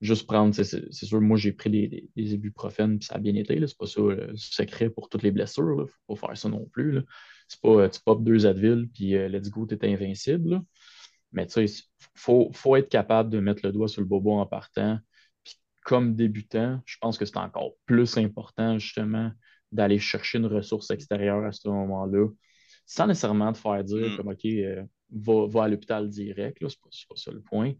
[0.00, 3.58] juste prendre, c'est sûr, moi j'ai pris des, des, ibuprofènes, puis ça a bien été,
[3.66, 6.48] c'est pas ça euh, le secret pour toutes les blessures, là, faut pas faire ça
[6.48, 7.00] non plus.
[7.48, 10.50] C'est pas euh, tu pop deux Advil, puis euh, let's go, t'es invincible.
[10.50, 10.62] là.
[11.32, 11.82] Mais tu sais,
[12.14, 14.98] faut, faut être capable de mettre le doigt sur le bobo en partant.
[15.44, 15.54] Puis
[15.84, 19.32] comme débutant, je pense que c'est encore plus important, justement,
[19.72, 22.28] d'aller chercher une ressource extérieure à ce moment-là,
[22.86, 24.16] sans nécessairement te faire dire Hmm.
[24.16, 27.72] comme, OK, euh, va, va à l'hôpital direct, c'est pas, pas, ça le point,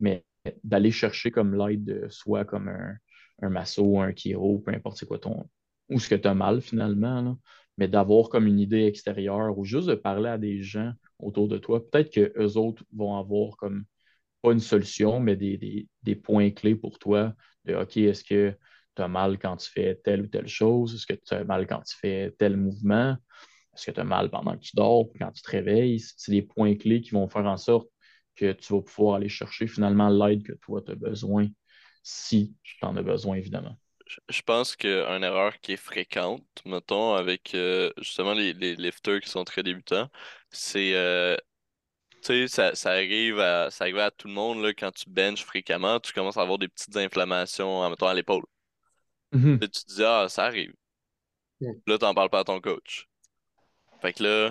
[0.00, 0.24] mais
[0.64, 2.96] d'aller chercher comme l'aide de soit comme un,
[3.42, 5.48] un masso, un chiro, peu importe c'est quoi ton.
[5.88, 7.38] ou ce que tu as mal finalement,
[7.78, 11.58] mais d'avoir comme une idée extérieure ou juste de parler à des gens autour de
[11.58, 11.88] toi.
[11.90, 13.84] Peut-être qu'eux autres vont avoir comme
[14.42, 18.56] pas une solution, mais des, des, des points clés pour toi de OK, est-ce que
[18.96, 20.94] tu as mal quand tu fais telle ou telle chose?
[20.94, 23.16] Est-ce que tu as mal quand tu fais tel mouvement?
[23.74, 26.00] Est-ce que tu as mal pendant que tu dors, quand tu te réveilles?
[26.00, 27.88] C'est des points clés qui vont faire en sorte
[28.36, 31.48] que tu vas pouvoir aller chercher finalement l'aide que toi tu as besoin,
[32.02, 33.76] si tu en as besoin, évidemment.
[34.28, 39.30] Je pense qu'une erreur qui est fréquente, mettons, avec euh, justement les, les, lifters qui
[39.30, 40.10] sont très débutants,
[40.50, 41.36] c'est euh,
[42.22, 45.10] tu sais, ça, ça, arrive à, ça arrive à tout le monde là, quand tu
[45.10, 48.44] benches fréquemment, tu commences à avoir des petites inflammations, mettons, à l'épaule.
[49.32, 49.58] Mhm.
[49.60, 50.72] Tu te dis, ah, ça arrive.
[51.60, 51.74] Ouais.
[51.86, 53.08] Là, t'en parles pas à ton coach.
[54.00, 54.50] Fait que là,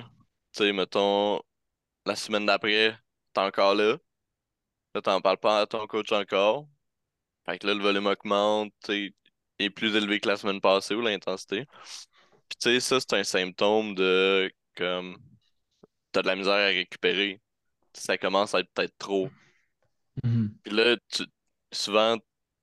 [0.53, 1.41] tu sais, mettons,
[2.05, 2.97] la semaine d'après,
[3.33, 3.97] t'es encore là.
[4.93, 6.67] Là, t'en parles pas à ton coach encore.
[7.45, 11.65] Fait que là, le volume augmente, est plus élevé que la semaine passée ou l'intensité.
[12.49, 15.17] Puis tu sais, ça, c'est un symptôme de comme
[16.11, 17.41] t'as de la misère à récupérer.
[17.93, 19.29] Ça commence à être peut-être trop.
[20.23, 20.53] Mhm.
[20.63, 21.23] Puis là, tu,
[21.71, 22.17] souvent,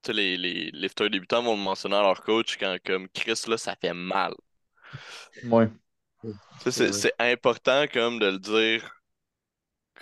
[0.06, 3.76] les, les lifters débutants vont le mentionner à leur coach quand comme Chris, là, ça
[3.76, 4.34] fait mal.
[5.44, 5.68] Ouais.
[6.66, 8.97] c'est important comme de le dire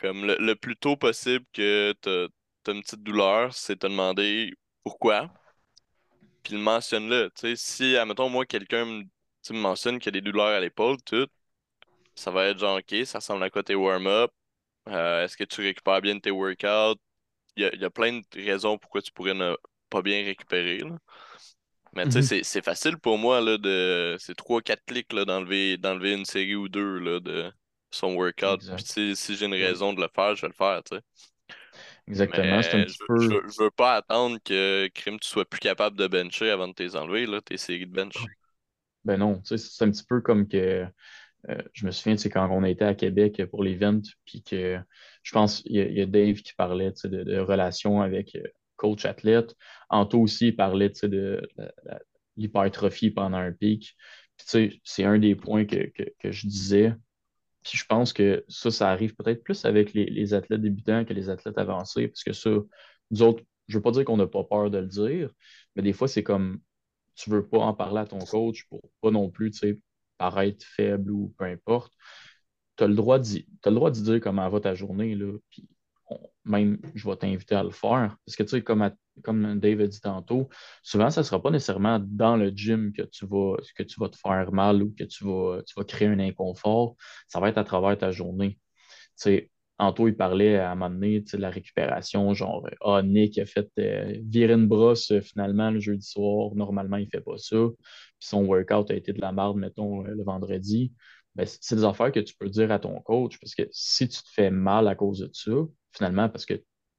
[0.01, 2.29] comme le, le plus tôt possible que t'as
[2.65, 4.53] t'as une petite douleur, c'est te demander
[4.85, 5.31] pourquoi.
[6.43, 7.31] Puis le mentionne-le.
[7.35, 9.05] Tu sais, si, admettons, moi, quelqu'un me,
[9.43, 11.27] tu mentionne qu'il y a des douleurs à l'épaule, tout,
[12.17, 14.33] ça va être genre, OK, ça ressemble à quoi tes warm-up?
[14.89, 17.01] Euh, est-ce que tu récupères bien tes workouts?
[17.57, 19.57] Il y y a plein de raisons pourquoi tu pourrais ne
[19.91, 20.99] pas bien récupérer, là.
[21.93, 22.23] Mais tu sais, Mhm.
[22.23, 24.17] c'est c'est facile pour moi, là, de...
[24.21, 27.53] C'est trois, quatre clics, là, d'enlever d'enlever une série ou deux, là, de
[27.97, 28.61] son workout.
[28.77, 31.03] Puis si, j'ai une raison de le faire, je vais le faire, tu sais.
[32.09, 32.63] Exactement.
[32.63, 33.29] C'est un Mais petit je, peu.
[33.29, 36.69] je, veux- je veux pas attendre que, Crime, tu sois plus capable de bencher avant
[36.69, 38.31] de t'es enlever, là, tes séries de bench.
[39.05, 40.85] Ben non, tu sais, c'est un petit peu comme que
[41.51, 44.79] euh, je me souviens, sais, quand on était à Québec pour l'event, puis que
[45.23, 48.37] je pense il y, a- il y a Dave qui parlait de, de relations avec
[48.37, 48.43] euh,
[48.77, 49.57] coach athlète.
[49.91, 52.01] Anto aussi il parlait de la-
[52.37, 53.97] l'hypertrophie pendant un pic.
[54.39, 56.95] C'est un des points que, que, que je disais.
[57.69, 61.13] Puis je pense que ça, ça arrive peut-être plus avec les, les athlètes débutants que
[61.13, 62.51] les athlètes avancés, parce que ça,
[63.11, 65.31] nous autres, je veux pas dire qu'on n'a pas peur de le dire,
[65.75, 66.61] mais des fois, c'est comme
[67.17, 69.81] tu veux pas en parler à ton coach pour pas non plus, tu sais,
[70.19, 71.93] paraître faible ou peu importe.
[72.77, 75.69] Tu as le droit d'y dire comment va ta journée, là, puis
[76.45, 78.17] même, je vais t'inviter à le faire.
[78.27, 80.49] Parce que, tu sais, comme, à- comme Dave a dit tantôt,
[80.83, 84.09] souvent, ça ne sera pas nécessairement dans le gym que tu vas, que tu vas
[84.09, 86.97] te faire mal ou que tu vas, tu vas créer un inconfort.
[87.29, 88.59] Ça va être à travers ta journée.
[88.59, 88.61] Tu
[89.17, 93.45] sais, Anto, il parlait à un moment donné de la récupération, genre, ah, Nick a
[93.45, 96.55] fait euh, virer une brosse finalement le jeudi soir.
[96.55, 97.57] Normalement, il ne fait pas ça.
[98.19, 100.95] Puis son workout a été de la merde, mettons, euh, le vendredi.
[101.35, 104.23] Ben, c'est des affaires que tu peux dire à ton coach parce que si tu
[104.23, 105.53] te fais mal à cause de ça,
[105.93, 106.55] finalement, parce que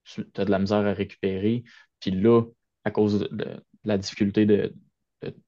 [0.05, 1.63] tu as de la misère à récupérer,
[1.99, 2.43] puis là,
[2.83, 4.73] à cause de, la difficulté de,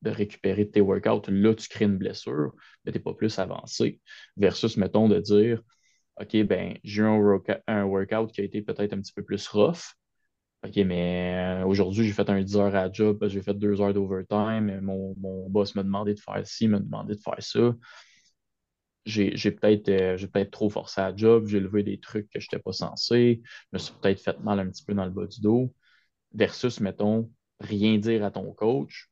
[0.04, 4.02] récupérer tes workouts, là, tu crées une blessure, mais tu n'es pas plus avancé.
[4.38, 5.62] Versus, mettons, de dire,
[6.20, 9.96] OK, ben, j'ai eu un, workout qui a été peut-être un petit peu plus rough.
[10.66, 13.94] OK, mais euh, aujourd'hui, j'ai fait un 10 heures à job, j'ai fait 2 heures
[13.94, 14.82] d'overtime.
[14.82, 17.74] Mon, mon boss m'a demandé de faire ci, m'a demandé de faire ça.
[19.06, 22.62] J'ai peut-être euh, peut-être trop forcé à job, j'ai levé des trucs que je n'étais
[22.62, 25.42] pas censé, je me suis peut-être fait mal un petit peu dans le bas du
[25.42, 25.74] dos.
[26.34, 29.10] Versus, mettons, rien dire à ton coach,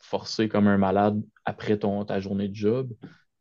[0.00, 2.92] forcer comme un malade après ton, ta journée de job,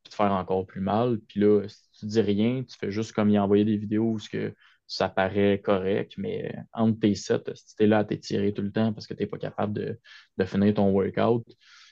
[0.03, 1.19] puis te faire encore plus mal.
[1.27, 4.19] Puis là, si tu dis rien, tu fais juste comme y envoyer des vidéos où
[4.19, 4.53] ce que
[4.87, 8.71] ça paraît correct, mais entre tes sets, si tu es là à t'étirer tout le
[8.71, 9.99] temps parce que tu n'es pas capable de,
[10.37, 11.45] de finir ton workout,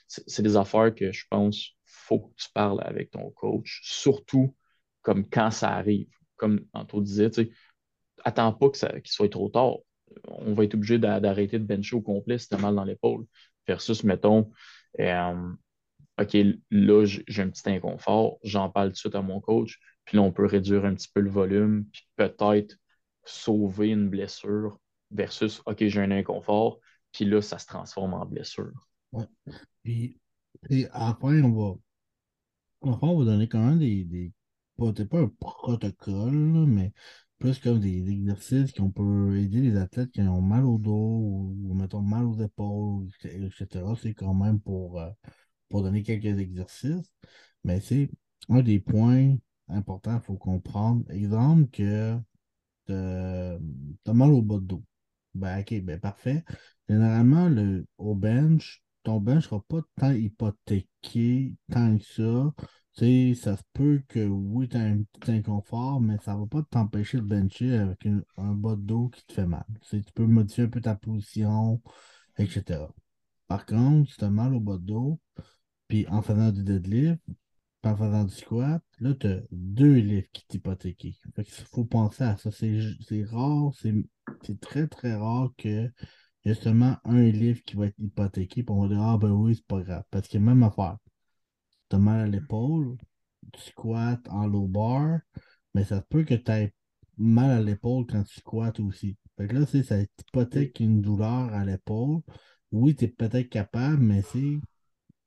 [0.08, 4.54] c'est des affaires que je pense faut que tu parles avec ton coach, surtout
[5.02, 6.08] comme quand ça arrive.
[6.36, 7.30] Comme Anto disait,
[8.24, 9.78] attends pas que ça, qu'il soit trop tard.
[10.28, 12.84] On va être obligé d'a- d'arrêter de bencher au complet si tu as mal dans
[12.84, 13.26] l'épaule.
[13.66, 14.50] Versus, mettons,
[15.00, 15.52] euh,
[16.20, 16.36] OK,
[16.70, 20.22] là, j'ai un petit inconfort, j'en parle tout de suite à mon coach, puis là,
[20.22, 22.76] on peut réduire un petit peu le volume, puis peut-être
[23.24, 24.78] sauver une blessure
[25.10, 26.80] versus, OK, j'ai un inconfort,
[27.12, 28.88] puis là, ça se transforme en blessure.
[29.12, 29.24] Ouais.
[29.82, 30.18] Puis,
[30.70, 31.76] et à on va,
[32.82, 34.32] à on va donner quand même des, des
[34.78, 36.92] pas, pas un protocole, mais
[37.38, 40.92] plus comme des, des exercices qu'on peut aider les athlètes qui ont mal au dos
[40.92, 43.84] ou, ou, mettons mal aux épaules, etc.
[44.00, 45.10] C'est quand même pour, euh,
[45.68, 47.12] pour donner quelques exercices.
[47.64, 48.10] Mais c'est
[48.48, 49.36] un des points
[49.68, 51.04] important, il faut comprendre.
[51.10, 52.16] Exemple que
[52.86, 54.84] tu as mal au bas de dos.
[55.34, 56.44] Ben, ok, ben parfait.
[56.88, 62.54] Généralement, le, au bench, ton bench ne sera pas tant hypothéqué tant que ça.
[62.98, 66.46] Sais, ça se peut que oui, tu as un petit inconfort, mais ça ne va
[66.46, 68.06] pas t'empêcher de bencher avec
[68.38, 69.66] un bas de dos qui te fait mal.
[69.90, 71.82] Tu peux modifier un peu ta position,
[72.38, 72.88] etc.
[73.48, 75.20] Par contre, si tu as mal au bas de dos,
[75.88, 77.20] puis en faisant du deadlift,
[77.82, 81.04] puis en faisant du squat, là, tu as deux livres qui t'hypothèquent.
[81.04, 82.50] Il faut penser à ça.
[82.50, 85.90] C'est rare, c'est très, très rare que
[86.46, 89.66] justement un livre qui va être hypothéqué, puis on va dire Ah ben oui, c'est
[89.66, 90.04] pas grave.
[90.10, 90.96] Parce que même affaire.
[91.88, 92.96] Tu as mal à l'épaule,
[93.52, 95.20] tu squattes en low bar,
[95.74, 96.74] mais ça se peut que tu aies
[97.16, 99.16] mal à l'épaule quand tu squattes aussi.
[99.36, 102.22] Fait que là, ça hypothèque une douleur à l'épaule.
[102.72, 104.58] Oui, tu es peut-être capable, mais c'est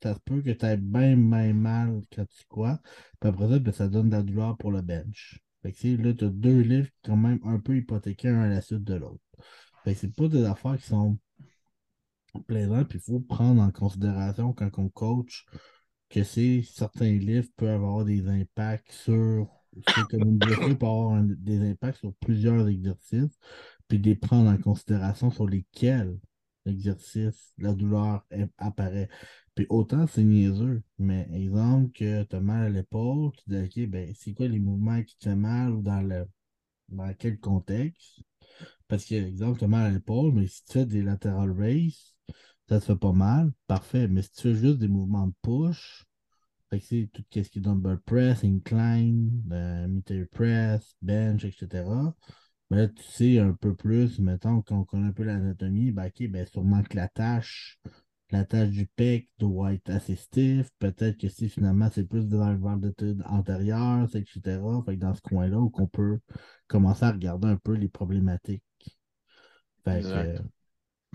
[0.01, 2.79] ça se peut que tu aies bien, bien mal quand tu squats.
[3.19, 5.39] Puis après ça, ben, ça donne de la douleur pour le bench.
[5.61, 8.61] Fait que là, tu as deux livres quand même un peu hypothéqués un à la
[8.61, 9.23] suite de l'autre.
[9.83, 11.17] Fait que c'est pas des affaires qui sont
[12.47, 15.45] plaisantes, puis il faut prendre en considération quand on coach
[16.09, 19.47] que certains livres peuvent avoir des impacts sur,
[19.85, 23.37] peut avoir des impacts sur plusieurs exercices,
[23.87, 26.17] puis les prendre en considération sur lesquels
[26.65, 28.25] l'exercice, la douleur
[28.57, 29.09] apparaît.
[29.55, 33.89] Puis autant c'est niaiseux, mais exemple que tu as mal à l'épaule, tu dis OK,
[33.89, 36.25] ben c'est quoi les mouvements qui te font mal ou dans le
[36.89, 38.21] dans quel contexte?
[38.87, 42.15] Parce que, exemple, tu as mal à l'épaule, mais si tu fais des lateral race,
[42.69, 44.07] ça te fait pas mal, parfait.
[44.07, 46.05] Mais si tu fais juste des mouvements de push,
[46.71, 51.83] c'est tout ce qui est dumbbell press, incline, euh, press, bench, etc.
[52.69, 56.07] Mais là, tu sais un peu plus, mettons, quand on connaît un peu l'anatomie, ben,
[56.07, 57.79] OK, ben, sûrement que la tâche,
[58.29, 60.69] la tâche du pec doit être assez stiff.
[60.77, 64.59] Peut-être que si finalement c'est plus dans le d'études antérieure, etc.
[64.85, 66.19] Fait que dans ce coin-là, où on peut
[66.67, 68.63] commencer à regarder un peu les problématiques.
[69.83, 70.37] Fait que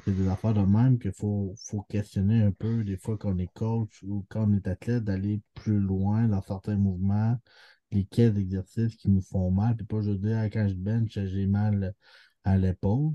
[0.04, 3.52] c'est des affaires de même qu'il faut, faut questionner un peu des fois qu'on est
[3.54, 7.38] coach ou quand on est athlète, d'aller plus loin dans certains mouvements
[7.92, 9.76] lesquels exercices qui nous font mal.
[9.76, 11.94] Puis pas je dire, ah, quand je bench, j'ai mal
[12.44, 13.14] à l'épaule.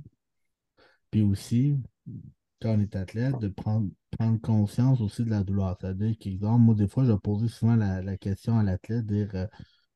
[1.11, 1.75] Puis aussi,
[2.61, 5.77] quand on est athlète, de prendre, prendre conscience aussi de la douleur.
[5.79, 9.47] C'est-à-dire qu'exemple, moi, des fois, je posais souvent la, question à l'athlète, dire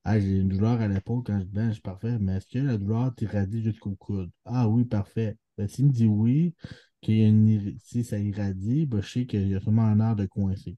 [0.05, 3.13] ah, j'ai une douleur à l'épaule quand je bench, parfait, mais est-ce que la douleur
[3.15, 4.31] t'irradie jusqu'au coude?
[4.45, 5.37] Ah oui, parfait.
[5.57, 6.55] Ben, s'il me dit oui,
[7.01, 9.99] qu'il y a une, si ça irradie, ben, je sais qu'il y a sûrement un
[9.99, 10.77] air de coincer.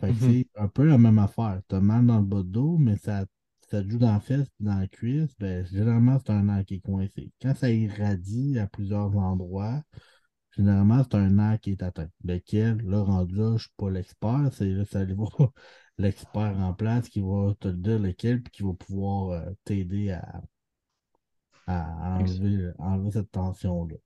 [0.00, 1.60] Fait que c'est un peu la même affaire.
[1.68, 3.24] Tu as mal dans le bas de dos, mais ça,
[3.70, 6.76] ça te joue dans la fesse dans la cuisse, ben, généralement, c'est un air qui
[6.76, 7.32] est coincé.
[7.42, 9.82] Quand ça irradie à plusieurs endroits,
[10.56, 12.08] généralement, c'est un air qui est atteint.
[12.24, 15.52] Lequel, là, rendu là, je ne suis pas l'expert, c'est là, ça voir
[15.98, 20.42] l'expert en place qui va te dire lequel, puis qui va pouvoir euh, t'aider à,
[21.68, 23.96] à enlever, enlever cette tension-là.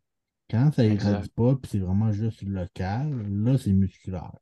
[0.51, 4.35] Quand ça irradie pas, puis c'est vraiment juste local, là, c'est musculaire.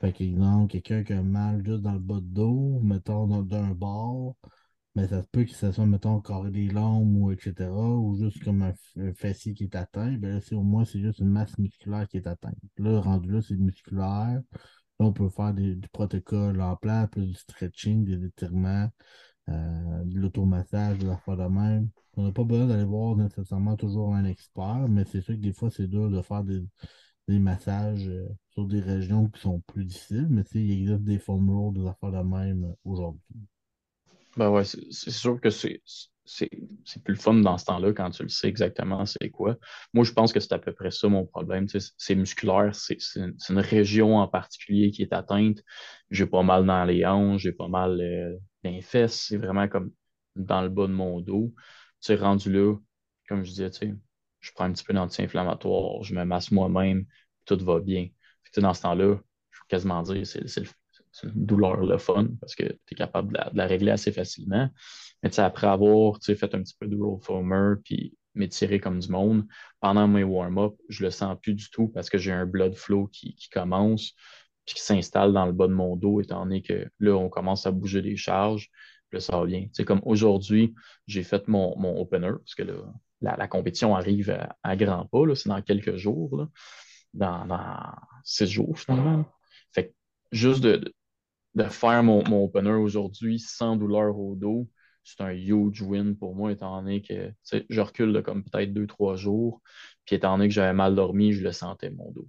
[0.00, 4.36] Fait qu'exemple, quelqu'un qui a mal juste dans le bas de dos, mettons d'un bord,
[4.94, 7.68] mais ça se peut que ça soit, mettons, carré des lombes ou etc.
[7.70, 8.74] Ou juste comme un,
[9.14, 12.26] fessier qui est atteint, ben là, au moins, c'est juste une masse musculaire qui est
[12.28, 12.56] atteinte.
[12.78, 14.40] Là, rendu là, c'est musculaire.
[15.00, 18.88] Là, on peut faire des, du protocole en place, plus du stretching, des étirements,
[19.48, 21.88] de l'automassage, de la fois de même.
[22.16, 25.52] On n'a pas besoin d'aller voir nécessairement toujours un expert, mais c'est sûr que des
[25.52, 26.62] fois, c'est dur de faire des,
[27.28, 31.50] des massages euh, sur des régions qui sont plus difficiles, mais il existe des foam
[31.50, 33.20] rolls, des affaires de même euh, aujourd'hui.
[34.36, 35.82] Ben ouais, c'est sûr que c'est
[37.04, 39.56] plus le fun dans ce temps-là quand tu le sais exactement c'est quoi.
[39.92, 41.66] Moi, je pense que c'est à peu près ça mon problème.
[41.68, 45.58] C'est musculaire, c'est une région en particulier qui est atteinte.
[46.10, 49.26] J'ai pas mal dans les hanches, j'ai pas mal euh, dans les fesses.
[49.28, 49.92] C'est vraiment comme
[50.36, 51.54] dans le bas de mon dos.
[52.00, 52.74] Tu rendu là,
[53.28, 53.70] comme je disais,
[54.40, 57.06] je prends un petit peu d'anti-inflammatoire, je me masse moi-même,
[57.46, 58.08] tout va bien.
[58.58, 59.16] dans ce temps-là,
[59.50, 60.64] je peux quasiment dire c'est
[61.22, 64.68] une douleur le fun parce que tu es capable de la, régler assez facilement.
[65.22, 69.46] Mais après avoir fait un petit peu de roll foamer puis m'étirer comme du monde,
[69.80, 73.06] pendant mes warm-up, je le sens plus du tout parce que j'ai un blood flow
[73.06, 74.14] qui, commence
[74.66, 77.66] puis qui s'installe dans le bas de mon dos, étant donné que là, on commence
[77.66, 78.70] à bouger des charges,
[79.12, 79.68] là, ça va bien.
[79.86, 80.74] comme aujourd'hui,
[81.06, 82.74] j'ai fait mon, mon opener, parce que là,
[83.20, 86.48] la, compétition arrive à, grands pas, c'est dans quelques jours,
[87.12, 87.46] dans,
[88.24, 89.24] six jours finalement.
[89.72, 89.94] Fait
[90.32, 90.92] juste de,
[91.62, 94.68] faire mon, opener aujourd'hui sans douleur au dos,
[95.02, 97.32] c'est un huge win pour moi, étant donné que
[97.68, 99.60] je recule de comme peut-être deux, trois jours,
[100.04, 102.28] puis étant donné que j'avais mal dormi, je le sentais mon dos.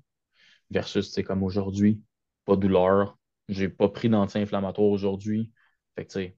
[0.72, 2.02] Versus, c'est comme aujourd'hui,
[2.44, 3.18] pas de douleur,
[3.50, 5.52] j'ai pas pris d'anti-inflammatoire aujourd'hui.
[5.96, 6.34] Fait que,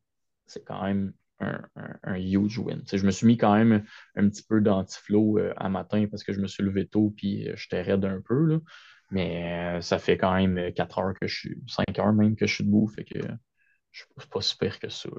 [0.45, 2.83] c'est quand même un, huge win.
[2.91, 3.85] je me suis mis quand même
[4.15, 7.47] un petit peu d'anti-flow euh, à matin parce que je me suis levé tôt puis
[7.55, 8.45] j'étais raide un peu.
[8.45, 8.59] Là.
[9.11, 12.55] Mais ça fait quand même 4 heures que je suis, 5 heures même que je
[12.55, 12.87] suis debout.
[12.87, 13.19] Fait que
[13.91, 15.09] je suis pas super que ça.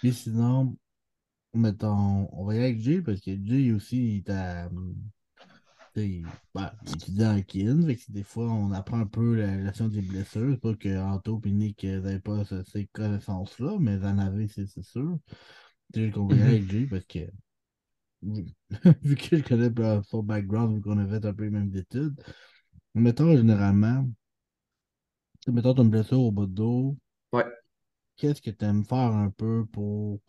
[0.00, 0.76] Puis sinon,
[1.54, 4.68] mettons, on va y aller avec Jay parce que Jay aussi, il t'a.
[5.96, 9.88] Ben, il étudie en kin, fait que des fois on apprend un peu la relation
[9.88, 10.60] des blessures.
[10.60, 15.18] Pas que Anto et Nick n'avaient pas ces connaissances-là, mais en avez, c'est sûr.
[15.94, 17.20] C'est qu'on va y aller avec Jay parce que
[19.02, 19.70] vu que je connais
[20.04, 22.20] son background, vu qu'on a fait un peu les mêmes études.
[22.94, 24.08] Mettons généralement,
[25.48, 26.96] mettons ton blessure au bas de dos.
[27.32, 27.44] Ouais
[28.16, 30.20] qu'est-ce que tu aimes faire un peu pour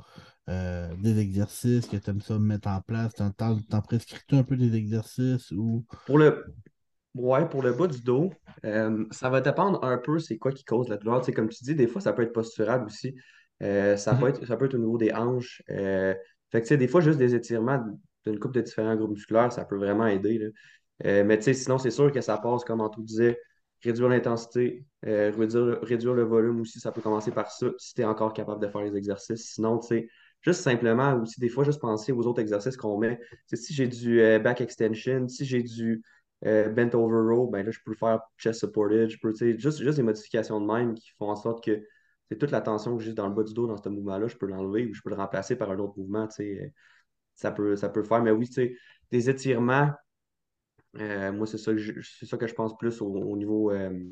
[0.50, 3.14] euh, des exercices que tu aimes ça mettre en place?
[3.16, 5.86] T'en, prescris-tu un peu des exercices ou?
[6.06, 6.46] Pour le.
[7.16, 8.32] Ouais, pour le bas du dos,
[8.64, 11.26] euh, ça va dépendre un peu c'est quoi qui cause la douleur.
[11.34, 13.16] comme tu dis, des fois, ça peut être posturable aussi.
[13.64, 14.30] Euh, ça, peut mm-hmm.
[14.30, 15.64] être, ça peut être au niveau des hanches.
[16.52, 17.84] Fait que, des fois, juste des étirements
[18.26, 20.52] d'une coupe de différents groupes musculaires, ça peut vraiment aider.
[21.04, 23.38] mais sinon, c'est sûr que ça passe, comme Anto disait,
[23.84, 25.32] réduire l'intensité, euh,
[25.84, 28.68] réduire, le volume aussi, ça peut commencer par ça si tu es encore capable de
[28.68, 29.54] faire les exercices.
[29.54, 30.10] Sinon, tu sais,
[30.42, 33.20] juste simplement aussi, des fois, juste penser aux autres exercices qu'on met.
[33.54, 36.02] si j'ai du euh, back extension, si j'ai du
[36.46, 39.98] euh, bent over row, ben là, je peux faire chest supported, je peux, juste, juste
[39.98, 41.84] des modifications de même qui font en sorte que
[42.30, 44.36] c'est toute la tension que j'ai dans le bas du dos dans ce mouvement-là, je
[44.36, 46.28] peux l'enlever ou je peux le remplacer par un autre mouvement,
[47.36, 48.22] ça peut, ça peut le faire.
[48.22, 48.50] Mais oui,
[49.12, 49.92] des étirements,
[50.98, 54.04] euh, moi, c'est ça, que je, ça que je pense plus au, niveau, euh,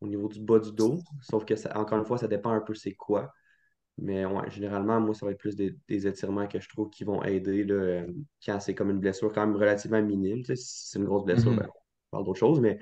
[0.00, 1.00] au niveau du bas du dos.
[1.20, 3.32] Sauf que, ça, encore une fois, ça dépend un peu c'est quoi.
[4.00, 7.22] Mais ouais, généralement, moi, ça va être plus des, étirements que je trouve qui vont
[7.24, 8.06] aider là, euh,
[8.44, 10.44] quand c'est comme une blessure quand même relativement minime.
[10.44, 11.58] si c'est une grosse blessure, mm-hmm.
[11.58, 12.78] ben, on parle d'autre chose, mais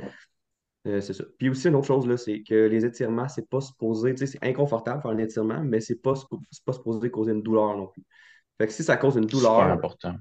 [1.01, 1.25] c'est ça.
[1.39, 5.03] Puis aussi, une autre chose, là, c'est que les étirements, c'est pas supposé, c'est inconfortable
[5.03, 6.15] faire un étirement, mais c'est pas,
[6.65, 8.05] pas supposé causer une douleur non plus.
[8.59, 10.15] Fait que si ça cause une douleur, important.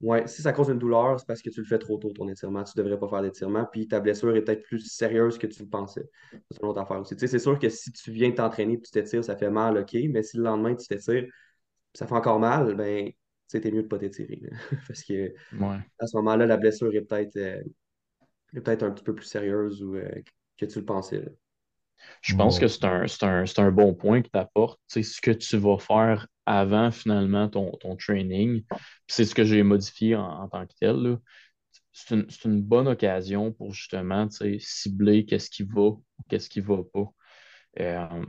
[0.00, 2.28] Ouais, si ça cause une douleur, c'est parce que tu le fais trop tôt, ton
[2.28, 2.62] étirement.
[2.62, 3.66] Tu ne devrais pas faire d'étirement.
[3.70, 6.08] Puis ta blessure est peut-être plus sérieuse que tu le pensais.
[6.50, 7.16] C'est une autre affaire aussi.
[7.16, 9.96] Tu sais, c'est sûr que si tu viens t'entraîner tu t'étires, ça fait mal, OK.
[10.10, 11.26] Mais si le lendemain, tu t'étires,
[11.94, 13.14] ça fait encore mal, ben, tu
[13.48, 14.40] sais, t'es mieux de pas t'étirer.
[14.86, 15.34] parce que
[15.98, 17.60] à ce moment-là, la blessure est peut-être euh,
[18.54, 20.08] peut un petit peu plus sérieuse ou, euh,
[20.56, 21.24] que tu le pensais.
[22.22, 24.80] Je pense que c'est un, bon point que tu apportes.
[24.86, 28.62] C'est ce que tu vas faire avant finalement ton, training.
[29.06, 31.18] C'est ce que j'ai modifié en, tant que tel.
[31.92, 36.82] C'est une, bonne occasion pour justement cibler qu'est-ce qui va ou qu'est-ce qui ne va
[36.92, 37.10] pas.
[37.80, 38.24] Euh,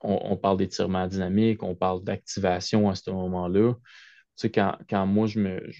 [0.00, 3.74] on, parle d'étirement dynamique, on parle d'activation à ce moment-là.
[4.54, 5.70] Quand, quand moi, je me,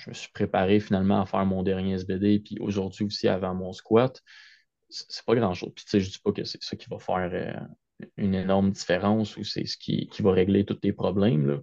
[0.00, 3.72] je me suis préparé finalement à faire mon dernier SBD, puis aujourd'hui aussi avant mon
[3.72, 4.22] squat,
[4.88, 5.72] c'est pas grand-chose.
[5.74, 8.70] Puis, tu sais, je dis pas que c'est ça qui va faire euh, une énorme
[8.70, 11.46] différence ou c'est ce qui, va régler tous tes problèmes.
[11.46, 11.58] Là.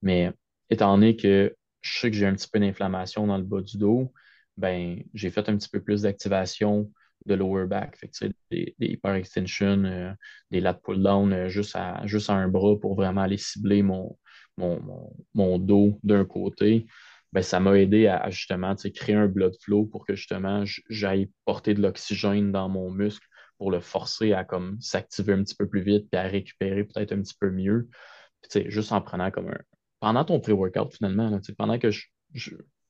[0.00, 0.32] Mais
[0.70, 3.76] étant donné que je sais que j'ai un petit peu d'inflammation dans le bas du
[3.76, 4.12] dos,
[4.56, 6.90] ben, j'ai fait un petit peu plus d'activation
[7.26, 7.96] de lower back.
[7.96, 8.10] Fait
[8.50, 10.12] des, des hyper extension, euh,
[10.50, 13.82] des lat pull down euh, juste, à, juste à un bras pour vraiment aller cibler
[13.82, 14.18] mon,
[14.56, 16.86] mon dos d'un côté
[17.32, 21.74] ben, ça m'a aidé à, justement créer un blood flow pour que justement j'aille porter
[21.74, 23.26] de l'oxygène dans mon muscle
[23.56, 27.12] pour le forcer à comme s'activer un petit peu plus vite et à récupérer peut-être
[27.12, 27.88] un petit peu mieux.
[28.42, 29.60] Puis, juste en prenant comme un.
[30.00, 32.06] Pendant ton pré-workout, finalement, pendant que je,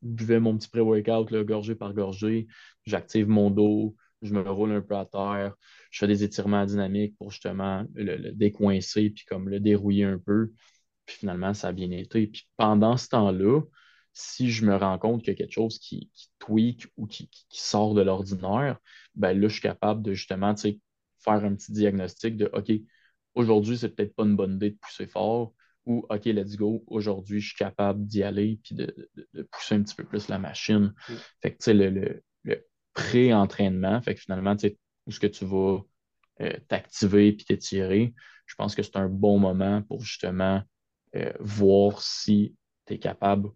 [0.00, 2.46] buvais mon petit pré-workout, gorgé par gorgée,
[2.86, 5.54] j'active mon dos, je me roule un peu à terre,
[5.90, 10.18] je fais des étirements dynamiques pour justement le, le décoincer puis comme le dérouiller un
[10.18, 10.52] peu.
[11.04, 12.28] Puis finalement, ça a bien été.
[12.28, 13.60] Puis pendant ce temps-là,
[14.12, 17.28] si je me rends compte qu'il y a quelque chose qui, qui tweak ou qui,
[17.50, 18.78] sort de l'ordinaire,
[19.14, 22.72] ben là, je suis capable de justement faire un petit diagnostic de OK,
[23.34, 25.54] aujourd'hui, c'est peut-être pas une bonne idée de pousser fort
[25.84, 29.10] ou OK, let's go, aujourd'hui, je suis capable d'y aller puis de,
[29.50, 30.94] pousser un petit peu plus la machine.
[31.40, 32.22] Fait que tu sais, le,
[32.94, 35.80] pré-entraînement, fait que finalement, tu sais, où est-ce que tu vas
[36.42, 40.62] euh, t'activer puis t'étirer, je pense que c'est un bon moment pour justement
[41.16, 42.54] euh, voir si
[42.86, 43.48] tu es capable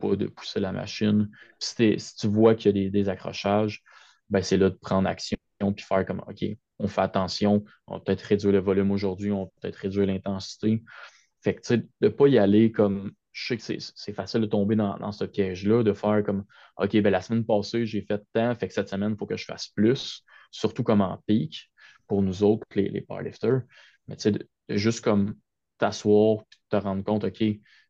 [0.00, 1.30] pas de pousser la machine.
[1.58, 3.82] Si, tu vois qu'il y a des, accrochages,
[4.28, 5.36] ben c'est là de prendre action
[5.74, 6.44] puis faire comme OK,
[6.78, 10.82] on fait attention, on va peut-être réduire le volume aujourd'hui, on va peut-être réduire l'intensité.
[11.42, 14.40] Fait que tu sais, de ne pas y aller comme je sais que c'est facile
[14.40, 16.44] de tomber dans, ce piège-là, de faire comme
[16.78, 19.36] OK, ben la semaine passée, j'ai fait tant, fait que cette semaine, il faut que
[19.36, 21.70] je fasse plus, surtout comme en pic
[22.08, 23.62] pour nous autres, les, les powerlifters.
[24.08, 25.34] Mais tu sais, juste comme
[25.78, 27.42] t'asseoir te rendre compte, OK,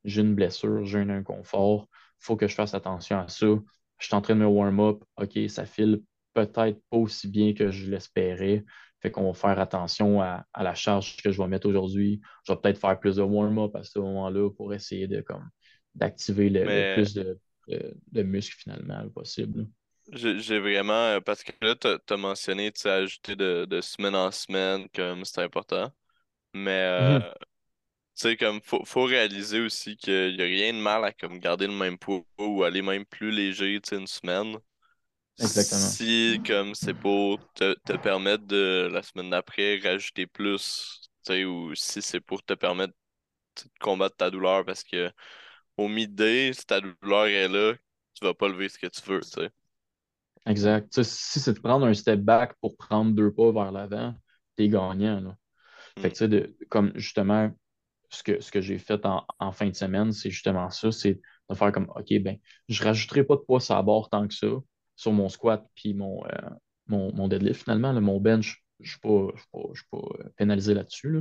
[0.05, 3.46] j'ai une blessure, j'ai un inconfort, il faut que je fasse attention à ça.
[3.98, 6.03] Je suis en train de me warm-up, OK, ça file
[6.34, 8.64] peut-être pas aussi bien que je l'espérais.
[9.01, 12.20] Fait qu'on va faire attention à, la charge que je vais mettre aujourd'hui.
[12.46, 15.48] Je vais peut-être faire plus de warm-up à ce moment-là pour essayer de comme
[15.94, 19.66] d'activer le, plus de, muscles finalement possible.
[20.12, 24.16] J'ai vraiment, euh, parce que là, tu as, mentionné, tu sais, ajouter de, de, semaine
[24.16, 25.92] en semaine, comme c'est important.
[26.53, 27.22] Mais, euh, mhm.
[27.22, 27.49] tu
[28.14, 31.66] sais, comme, faut, faut réaliser aussi qu'il n'y a rien de mal à comme garder
[31.66, 34.56] le même poids ou aller même plus léger, une semaine.
[35.38, 35.80] Exactement.
[35.80, 41.44] Si, comme, c'est pour te, te, permettre de, la semaine d'après, rajouter plus, tu sais,
[41.44, 42.92] ou si c'est pour te permettre
[43.56, 45.11] de combattre ta douleur parce que
[45.76, 47.74] au mid-day, si ta douleur est là,
[48.14, 49.50] tu vas pas lever ce que tu veux, tu sais.
[50.46, 51.02] Exact.
[51.02, 54.14] si c'est de prendre un step back pour prendre deux pas vers l'avant,
[54.56, 55.20] t'es gagnant.
[55.20, 55.36] Là.
[55.98, 56.28] Fait que, mm.
[56.28, 57.50] de, comme justement,
[58.11, 61.54] ce que, ce que j'ai fait en, fin de semaine, c'est justement ça, c'est de
[61.54, 62.36] faire comme, OK, ben,
[62.68, 64.48] je rajouterai pas de poids la barre tant que ça,
[64.96, 66.50] sur mon squat puis mon, euh,
[66.86, 67.92] mon, deadlift finalement.
[68.00, 69.32] mon bench, je ne
[69.74, 70.00] suis pas,
[70.36, 71.11] pénalisé là-dessus.
[71.11, 71.20] Là.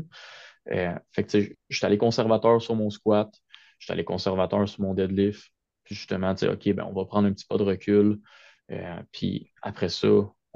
[0.71, 3.31] Euh, fait que, je suis allé conservateur sur mon squat,
[3.77, 5.51] je suis allé conservateur sur mon deadlift,
[5.83, 8.19] puis justement, tu sais, OK, ben, on va prendre un petit pas de recul.
[8.71, 10.07] Euh, puis après ça,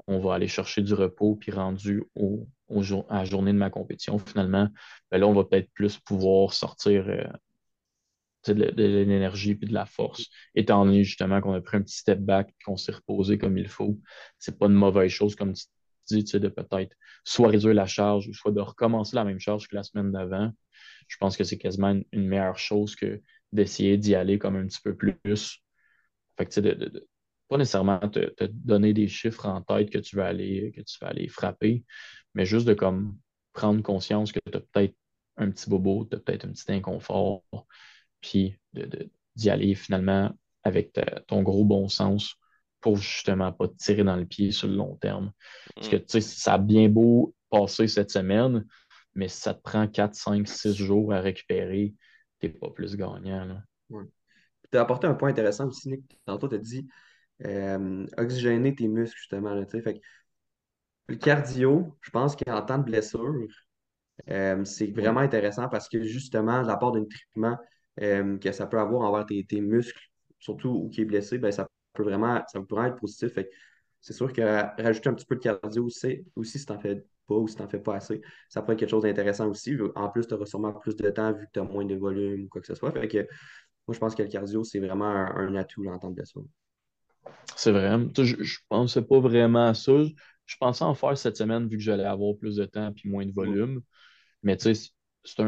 [0.08, 2.48] on va aller chercher du repos, puis rendu au,
[3.10, 4.68] à la journée de ma compétition, finalement,
[5.12, 7.24] ben là, on va peut-être plus pouvoir sortir euh,
[8.48, 12.20] de, l'énergie puis de la force, étant donné justement qu'on a pris un petit step
[12.20, 14.00] back qu'on s'est reposé comme il faut.
[14.40, 15.66] C'est pas une mauvaise chose, comme tu
[16.08, 19.76] dis, de peut-être soit réduire la charge ou soit de recommencer la même charge que
[19.76, 20.52] la semaine d'avant.
[21.08, 23.22] Je pense que c'est quasiment une, meilleure chose que
[23.52, 25.62] d'essayer d'y aller comme un petit peu plus.
[26.38, 27.08] Fait que, de, de,
[27.48, 31.28] pas nécessairement te, donner des chiffres en tête que tu aller, que tu vas aller
[31.28, 31.84] frapper,
[32.34, 33.18] mais juste de comme
[33.54, 34.96] prendre conscience que tu as peut-être
[35.38, 37.44] un petit bobo, tu as peut-être un petit inconfort,
[38.22, 38.58] puis
[39.36, 40.32] d'y aller finalement
[40.64, 42.36] avec ton gros bon sens
[42.80, 45.32] pour justement pas te tirer dans le pied sur le long terme.
[45.76, 46.02] Parce que mm.
[46.02, 48.66] tu sais, ça a bien beau passer cette semaine,
[49.16, 51.94] mais si ça te prend 4, 5, 6 jours à récupérer,
[52.40, 53.62] tu n'es pas plus gagnant.
[53.90, 56.20] Tu as apporté un point intéressant aussi, Nick.
[56.26, 56.88] Tantôt, tu as dit
[57.46, 59.66] euh, oxygéner tes muscles, justement.
[59.66, 60.02] fait
[61.08, 63.48] le cardio, je pense qu'en temps de blessure,
[64.30, 67.58] euh, c'est vraiment intéressant parce que justement, la part d'un nutriments
[68.02, 70.02] euh, que ça peut avoir envers tes, muscles,
[70.40, 73.38] surtout où qui est blessé, ben, ça peut vraiment, ça peut vraiment être positif.
[74.02, 74.42] c'est sûr que
[74.82, 77.56] rajouter un petit peu de cardio aussi, aussi si tu n'en fais pas ou si
[77.56, 79.78] tu n'en fais pas assez, ça peut être quelque chose d'intéressant aussi.
[79.96, 82.46] En plus, tu auras sûrement plus de temps vu que tu as moins de volume
[82.46, 82.92] ou quoi que ce soit.
[82.92, 83.28] Fait que,
[83.88, 86.46] moi, je pense que le cardio, c'est vraiment un, atout en temps de blessure.
[87.56, 87.98] C'est vrai.
[88.18, 89.94] Je, ne pensais pas vraiment à ça.
[90.46, 93.26] Je pensais en faire cette semaine vu que j'allais avoir plus de temps et moins
[93.26, 93.82] de volume.
[94.44, 94.92] Mais tu sais,
[95.26, 95.40] c'est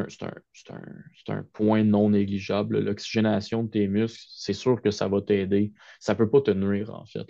[1.30, 2.80] un, point non négligeable.
[2.80, 5.74] L'oxygénation de tes muscles, c'est sûr que ça va t'aider.
[6.00, 7.28] Ça ne peut pas te nuire, en fait.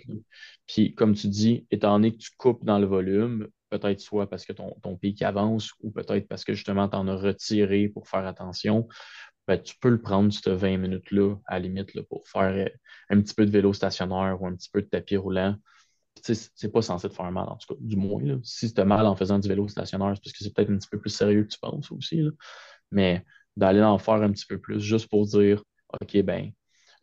[0.66, 4.44] Puis, comme tu dis, étant donné que tu coupes dans le volume, peut-être soit parce
[4.44, 8.08] que ton, ton pic avance ou peut-être parce que justement tu en as retiré pour
[8.08, 8.86] faire attention,
[9.48, 12.68] ben, tu peux le prendre, ce 20 minutes-là, à la limite, pour faire euh,
[13.10, 15.56] un petit peu de vélo stationnaire ou un petit peu de tapis roulant.
[16.22, 18.40] C'est pas censé te faire mal, en tout cas, du moins.
[18.42, 20.78] Si tu as mal en faisant du vélo stationnaire, c'est parce que c'est peut-être un
[20.78, 22.22] petit peu plus sérieux que tu penses aussi.
[22.90, 23.24] Mais
[23.56, 25.62] d'aller en faire un petit peu plus, juste pour dire,
[26.00, 26.50] OK, ben,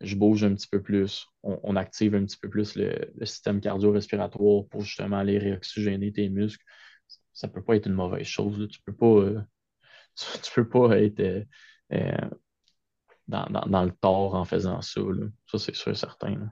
[0.02, 4.66] je bouge un petit peu plus, on, active un petit peu plus le, système cardio-respiratoire
[4.70, 6.64] pour justement aller réoxygéner tes muscles.
[7.32, 8.68] Ça peut pas être une mauvaise chose.
[8.70, 9.42] Tu peux pas, euh,
[10.44, 11.20] tu, peux pas être.
[11.20, 11.44] Euh,
[11.94, 12.18] euh,
[13.28, 15.02] dans, le tort en faisant ça.
[15.48, 16.52] Ça, c'est sûr et certain.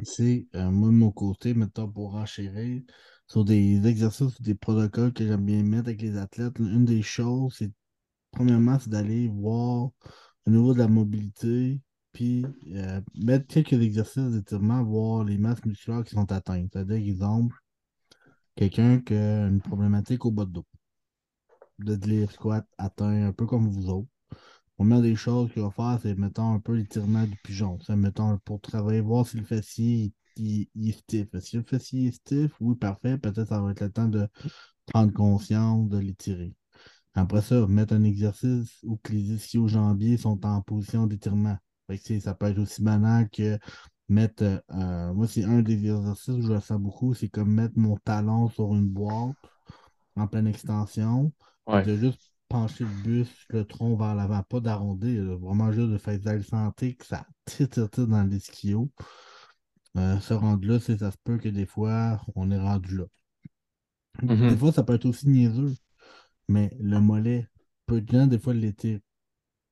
[0.00, 2.82] Ici, euh, moi, de mon côté, mettons, pour enchérir,
[3.26, 7.54] sur des exercices, des protocoles que j'aime bien mettre avec les athlètes, une des choses,
[7.58, 7.72] c'est,
[8.32, 9.90] premièrement, c'est d'aller voir
[10.46, 11.80] au niveau de la mobilité,
[12.12, 16.70] puis euh, mettre quelques exercices d'étirement, voir les masses musculaires qui sont atteintes.
[16.72, 17.56] C'est-à-dire, exemple,
[18.56, 20.66] quelqu'un qui a une problématique au bas de dos.
[21.78, 24.08] Deadlift, squat atteint, un peu comme vous autres
[24.78, 27.78] première des choses qu'il va faire, c'est, mettons, un peu l'étirement du pigeon.
[27.84, 31.28] C'est, mettons, pour travailler, voir si le fessier il, est stiff.
[31.40, 34.28] Si le fessier est stiff, oui, parfait, peut-être ça va être le temps de
[34.86, 36.54] prendre conscience, de l'étirer.
[37.14, 41.58] Après ça, mettre un exercice où les ischio-jambiers sont en position d'étirement.
[42.20, 43.58] Ça peut être aussi banal que
[44.08, 44.62] mettre.
[44.70, 47.96] Euh, moi, c'est un des exercices que je le sens beaucoup, c'est comme mettre mon
[47.96, 49.34] talon sur une boîte
[50.14, 51.32] en pleine extension.
[51.66, 56.18] De juste pencher le bus, le tronc vers l'avant, pas d'arrondir, vraiment juste de faire
[56.18, 58.90] de santé, que ça tire, dans l'ischio.
[59.96, 63.04] Euh, se rendre là, ça se peut que des fois, on est rendu là.
[64.22, 64.50] Mm-hmm.
[64.50, 65.74] Des fois, ça peut être aussi niaiseux,
[66.48, 67.48] mais le mollet,
[67.86, 69.00] peu de gens, des fois, l'étaient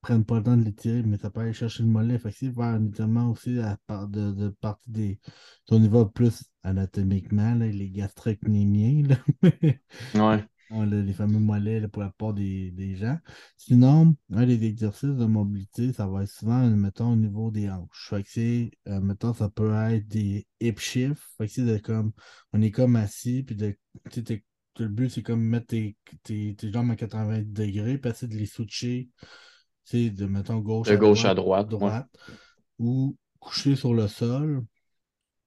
[0.06, 2.18] prennent pas le temps de l'étirer, mais ça peut aller chercher le mollet.
[2.18, 5.20] Fait que c'est étirement aussi à part de, de partie des.
[5.68, 9.16] On y va plus anatomiquement, là, les gastrocnémiens, là.
[10.14, 10.44] Ouais.
[10.70, 13.16] Les fameux mollets pour la plupart des, des gens.
[13.56, 18.08] Sinon, un des exercices de mobilité, ça va être souvent, mettons, au niveau des hanches.
[18.10, 21.22] Fait que c'est, euh, mettons, ça peut être des hip shifts.
[21.38, 22.12] Fait que c'est de comme,
[22.52, 23.76] on est comme assis, puis de,
[24.78, 28.36] le but, c'est comme mettre tes, tes, tes jambes à 80 degrés, puis essayer de
[28.36, 29.08] les switcher,
[29.92, 31.62] de, mettons, gauche De à gauche droite, à droite.
[31.72, 31.78] ouais.
[31.78, 32.08] droite,
[32.78, 34.64] ou coucher sur le sol,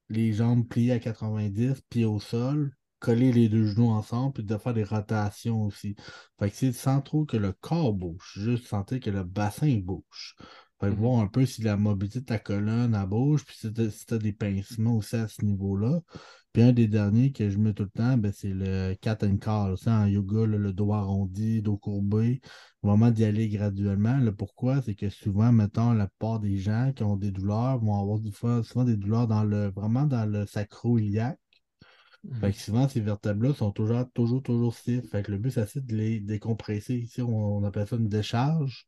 [0.10, 4.58] les jambes pliées à 90, pieds au sol, coller les deux genoux ensemble, puis de
[4.58, 5.96] faire des rotations aussi.
[6.40, 10.36] Fait que c'est sans trop que le corps bouge, juste sentir que le bassin bouge.
[10.80, 10.98] Fait que Mhm.
[11.00, 14.06] voir un peu si la mobilité de ta colonne elle bouge, puis si t'as si
[14.06, 16.02] t'as des pincements aussi à ce niveau-là.
[16.54, 19.38] Puis un des derniers que je mets tout le temps, ben, c'est le cat and
[19.38, 19.78] call.
[19.78, 22.42] Ça, en yoga, là, le dos arrondi, dos courbé.
[22.82, 24.18] Vraiment d'y aller graduellement.
[24.18, 28.00] Le pourquoi, c'est que souvent, mettons, la plupart des gens qui ont des douleurs vont
[28.02, 31.40] avoir fois- souvent des douleurs dans le, vraiment dans le sacro-iliaque.
[32.42, 35.10] Fait que souvent, ces vertèbres-là sont toujours, toujours, toujours stiff.
[35.10, 36.96] Fait que le but, c'est de les décompresser.
[36.96, 38.88] Ici, on, on appelle ça une décharge.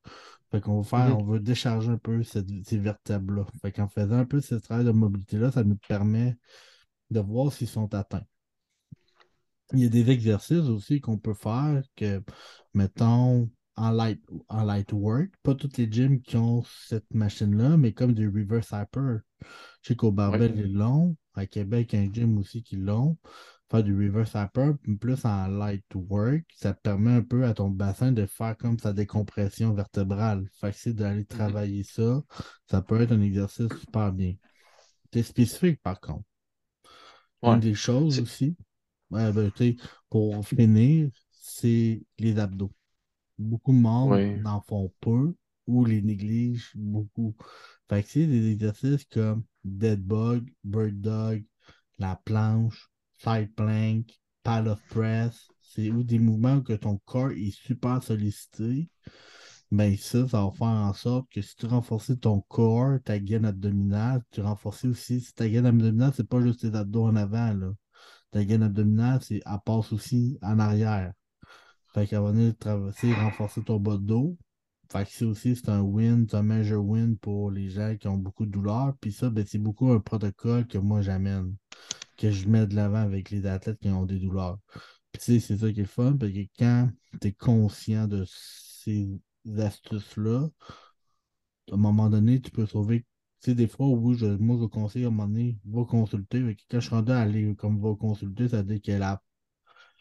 [0.51, 1.21] Fait qu'on va faire, Mhm.
[1.21, 3.45] on veut décharger un peu cette- ces vertèbres-là.
[3.61, 6.38] Fait qu'en faisant un peu ce travail de mobilité-là, ça nous permet
[7.09, 8.25] de voir s'ils sont atteints.
[9.73, 12.21] Il y a des exercices aussi qu'on peut faire que,
[12.73, 17.93] mettons, en light, en light work, pas toutes les gyms qui ont cette machine-là, mais
[17.93, 19.21] comme des reverse hyper.
[19.82, 21.15] Je sais qu'au Barbell, ils l'ont.
[21.34, 23.17] À Québec, il y a un gym aussi qui l'ont.
[23.69, 24.36] Faire du reverse
[24.84, 28.57] puis plus en light work, ça te permet un peu à ton bassin de faire
[28.57, 30.45] comme sa décompression vertébrale.
[30.59, 32.21] Fait que c'est d'aller travailler ça.
[32.69, 34.36] Ça peut être un exercice super bien.
[35.13, 36.25] C'est spécifique par contre.
[37.41, 37.53] Ouais.
[37.53, 38.55] Une des choses aussi,
[39.09, 39.51] ouais, ben,
[40.09, 42.71] pour finir, c'est les abdos.
[43.38, 44.38] Beaucoup de monde Ouais.
[44.38, 45.34] n'en font peu
[45.65, 47.36] ou les négligent beaucoup.
[47.91, 51.43] Fait que c'est des exercices comme dead bug, bird dog,
[51.99, 54.07] la planche, side plank,
[54.45, 55.49] pile of press.
[55.59, 58.89] C'est des mouvements que ton corps est super sollicité.
[59.71, 63.43] Ben ça, ça va faire en sorte que si tu renforces ton corps, ta gaine
[63.43, 67.53] abdominale, tu renforces aussi, si ta gaine abdominale, c'est pas juste tes abdos en avant,
[67.53, 67.73] là.
[68.31, 71.11] Ta gaine abdominale, c'est, elle passe aussi en arrière.
[71.93, 74.37] Fait va venir traverser, renforcer ton bas de dos.
[74.91, 78.09] Fait que c'est aussi, c'est un win, c'est un major win pour les gens qui
[78.09, 78.93] ont beaucoup de douleurs.
[78.99, 81.55] Puis ça, ben, c'est beaucoup un protocole que moi j'amène,
[82.17, 84.57] que je mets de l'avant avec les athlètes qui ont des douleurs.
[85.13, 86.89] Puis c'est ça qui est fun, parce que quand
[87.21, 89.09] tu es conscient de ces
[89.57, 90.49] astuces-là,
[91.71, 93.05] à un moment donné, tu peux sauver.
[93.41, 96.57] Tu sais, des fois, oui, je, moi, je conseille à un moment donné, va consulter.
[96.69, 99.21] Quand je suis rendu à aller comme va consulter, ça veut dire que la,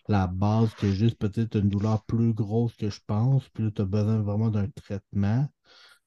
[0.08, 3.70] la base, qui est juste peut-être une douleur plus grosse que je pense, puis là,
[3.70, 5.48] tu as besoin vraiment d'un traitement,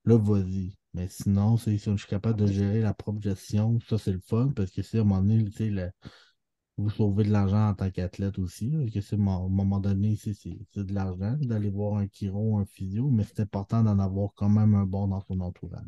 [0.06, 0.76] là, vas-y.
[0.94, 4.50] Mais sinon, si je suis capable de gérer la propre gestion, ça, c'est le fun,
[4.56, 5.92] parce que c'est à un moment donné, tu sais, le-
[6.78, 8.70] vous sauvez de l'argent en tant qu'athlète aussi.
[8.72, 10.34] parce que c'est, à un moment donné, c'est
[10.76, 14.76] de l'argent d'aller voir un chiro, un physio, mais c'est important d'en avoir quand même
[14.76, 15.86] un bon dans son entourage.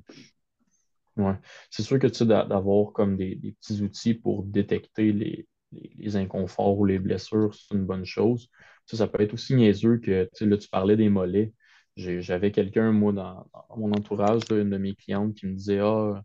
[1.18, 1.36] Ouais.
[1.70, 5.47] C'est sûr que tu sais, d'a- d'avoir comme des petits outils pour détecter les,
[5.97, 8.49] les, inconforts ou les blessures, c'est une bonne chose.
[8.86, 11.53] Ça, ça peut être aussi niaiseux que, là, tu parlais des mollets.
[11.97, 13.47] J'avais quelqu'un, moi, dans,
[13.78, 16.21] mon entourage, une de mes clientes, qui me disait Ah,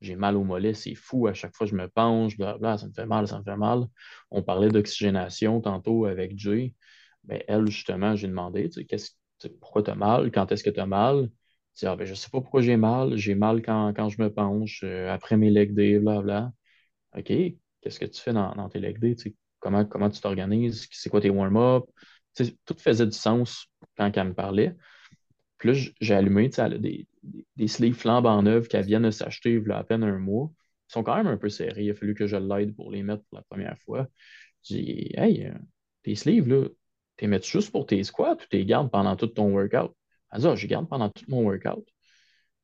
[0.00, 2.92] j'ai mal au mollet, c'est fou, à chaque fois je me penche, blablabla, ça me
[2.92, 3.86] fait mal, ça me fait mal.
[4.30, 6.74] On parlait d'oxygénation tantôt avec Jay.
[7.24, 9.12] Ben, elle, justement, j'ai demandé, qu'est-ce,
[9.60, 11.30] pourquoi tu as mal, quand est-ce que tu as mal?
[11.82, 14.82] Ah, ben, je sais pas pourquoi j'ai mal, j'ai mal quand, quand je me penche,
[14.84, 16.52] euh, après mes leg days, blablabla.
[17.16, 17.32] OK,
[17.80, 19.34] qu'est-ce que tu fais dans, dans tes leg days?
[19.58, 20.88] Comment, comment tu t'organises?
[20.90, 21.84] C'est quoi tes warm-up?
[22.34, 23.66] Tout faisait du sens
[23.96, 24.76] quand elle me parlait.
[25.58, 27.06] Puis là, j'ai allumé, des,
[27.56, 30.50] des, sleeves flambant neuves qu'elle vient de s'acheter il y a à peine un mois.
[30.88, 31.84] Ils sont quand même un peu serrés.
[31.84, 34.08] Il a fallu que je l'aide pour les mettre pour la première fois.
[34.62, 35.54] J'ai dit, hey, euh,
[36.02, 36.66] tes sleeves, là,
[37.16, 39.94] t'es mets juste pour tes squats ou t'es gardes pendant tout ton workout?
[40.32, 41.86] Elle dit, ah, je garde pendant tout mon workout.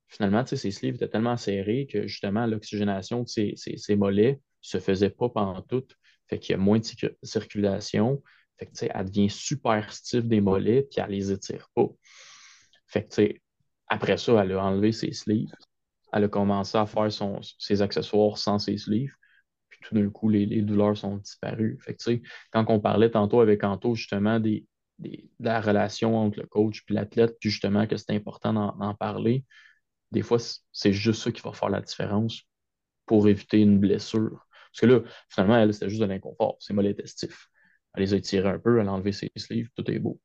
[0.07, 4.79] Finalement, ses sleeves étaient tellement serrés que justement, l'oxygénation de ses, ses, ses mollets se
[4.79, 5.85] faisait pas pendant tout.
[6.27, 8.21] Fait qu'il y a moins de circu- circulation.
[8.57, 11.87] Fait que, elle devient super stiff des mollets puis elle les étire pas.
[12.87, 13.33] Fait que,
[13.87, 15.53] après ça, elle a enlevé ses sleeves.
[16.13, 19.13] Elle a commencé à faire son, ses accessoires sans ses sleeves.
[19.69, 21.77] Puis tout d'un coup, les, douleurs sont disparues.
[21.81, 24.65] Fait que, quand on parlait tantôt avec Anto, justement, des,
[24.99, 28.95] des- de la relation entre le coach et l'athlète, puis justement que c'est important d'en
[28.95, 29.45] parler,
[30.11, 30.37] des fois,
[30.71, 32.43] c'est juste ça qui va faire la différence
[33.05, 34.46] pour éviter une blessure.
[34.71, 36.57] Parce que là, finalement, elle, c'était juste de l'inconfort.
[36.69, 37.49] Étaient stiffs.
[37.95, 40.19] Elle les a étirés un peu, elle a enlevé ses sleeves, tout est beau.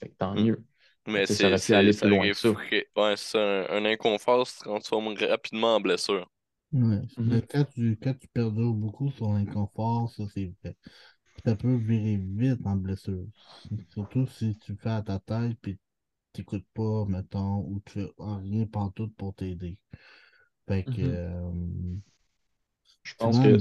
[0.00, 0.44] Fait que tant Mm.
[0.44, 0.62] mieux.
[1.06, 2.50] Mais ça c'est, pu c'est, aller ça plus loin que ça.
[2.96, 6.30] Ouais, c'est ça, un, un inconfort se transforme rapidement en blessure.
[6.72, 7.00] Ouais.
[7.16, 7.30] Mhm.
[7.30, 10.76] Mais quand tu, quand tu perdures beaucoup sur l'inconfort, ça c'est vrai.
[11.44, 13.26] Ça peut virer vite en blessure.
[13.90, 15.78] Surtout si tu fais à ta tête puis
[16.32, 19.78] t'écoutes pas, mettons, ou tu fais rien pantoute pour t'aider.
[20.68, 21.02] Fait que Mhm.
[21.02, 21.52] euh,
[23.04, 23.58] Je pense que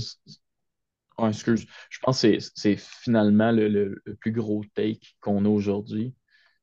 [1.28, 1.66] excuse.
[1.90, 6.16] Je pense que c'est finalement le, le- le plus gros take qu'on a aujourd'hui.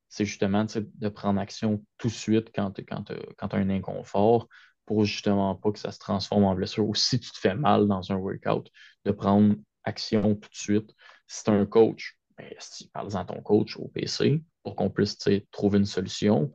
[0.08, 3.04] C'est justement de prendre action tout de suite quand tu quand
[3.48, 4.48] t'as un inconfort
[4.86, 6.88] pour justement pas que ça se transforme en blessure.
[6.88, 8.70] Ou si tu te fais mal dans un workout,
[9.06, 10.94] de prendre action tout de suite.
[11.28, 15.18] Si tu un coach, ben, si, parle-en à ton coach au PC pour qu'on puisse
[15.52, 16.52] trouver une solution.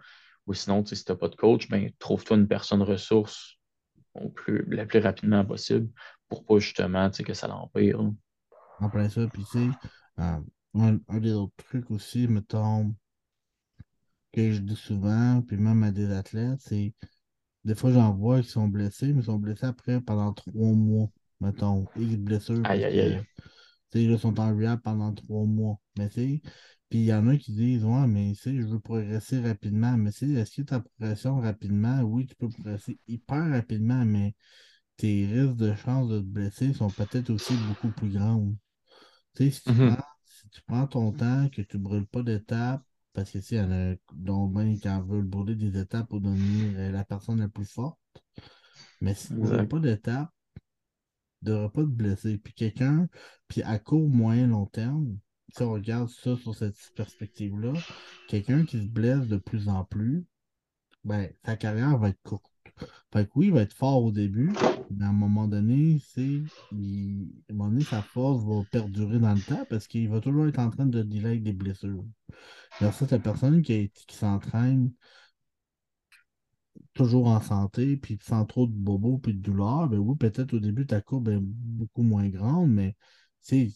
[0.48, 3.58] Ou sinon, si tu n'as pas de coach, ben, trouve-toi une personne ressource
[4.16, 5.90] au plus, le plus rapidement possible
[6.34, 8.00] pour pas justement tu sais, que ça l'empire.
[8.80, 9.70] en plein ça, puis tu sais,
[10.20, 10.40] euh,
[10.76, 12.94] un, un des autres trucs aussi, mettons,
[14.32, 16.94] que je dis souvent, puis même à des athlètes, c'est
[17.66, 21.08] des fois j'en vois qui sont blessés, mais ils sont blessés après pendant trois mois,
[21.40, 23.22] mettons, X blessures Aïe, aïe,
[23.92, 25.78] tu sais, ils sont en rehab pendant trois mois.
[25.98, 26.42] Mais tu sais,
[26.90, 29.96] puis il y en a qui disent, ouais, mais tu sais, je veux progresser rapidement.
[29.98, 34.34] Mais tu sais, est-ce que ta progression rapidement, oui, tu peux progresser hyper rapidement, mais
[34.98, 38.54] tes risques de chance de te blesser sont peut-être aussi beaucoup plus grands.
[39.36, 40.04] Tu sais, si tu prends, Mhm.
[40.26, 42.84] si tu prends ton temps, que tu brûles pas d'étapes,
[43.14, 46.22] parce que il y en a dont ben qui en veulent brûler des étapes pour
[46.22, 48.00] devenir euh, la personne la plus forte.
[49.02, 49.68] Mais si tu brûles Exact.
[49.68, 50.32] pas d'étapes,
[51.40, 52.38] tu devrais pas te blesser.
[52.38, 53.08] Puis quelqu'un,
[53.48, 55.18] puis à court, moyen, long terme,
[55.56, 57.84] si on regarde ça sur cette perspective-là,
[58.28, 60.26] quelqu'un qui se blesse de plus en plus,
[61.06, 62.53] ben, sa carrière va être courte.
[63.12, 64.52] Fait que oui, il va être fort au début,
[64.90, 69.20] mais à un moment donné, c'est, il- à un moment donné, sa force va perdurer
[69.20, 72.04] dans le temps parce qu'il va toujours être en train de dealer avec des blessures.
[72.82, 74.92] Versus la personne qui, qui s'entraîne
[76.94, 80.60] toujours en santé, puis sans trop de bobos puis de douleur, ben oui, peut-être au
[80.60, 82.96] début, ta courbe est beaucoup moins grande, mais
[83.40, 83.70] c'est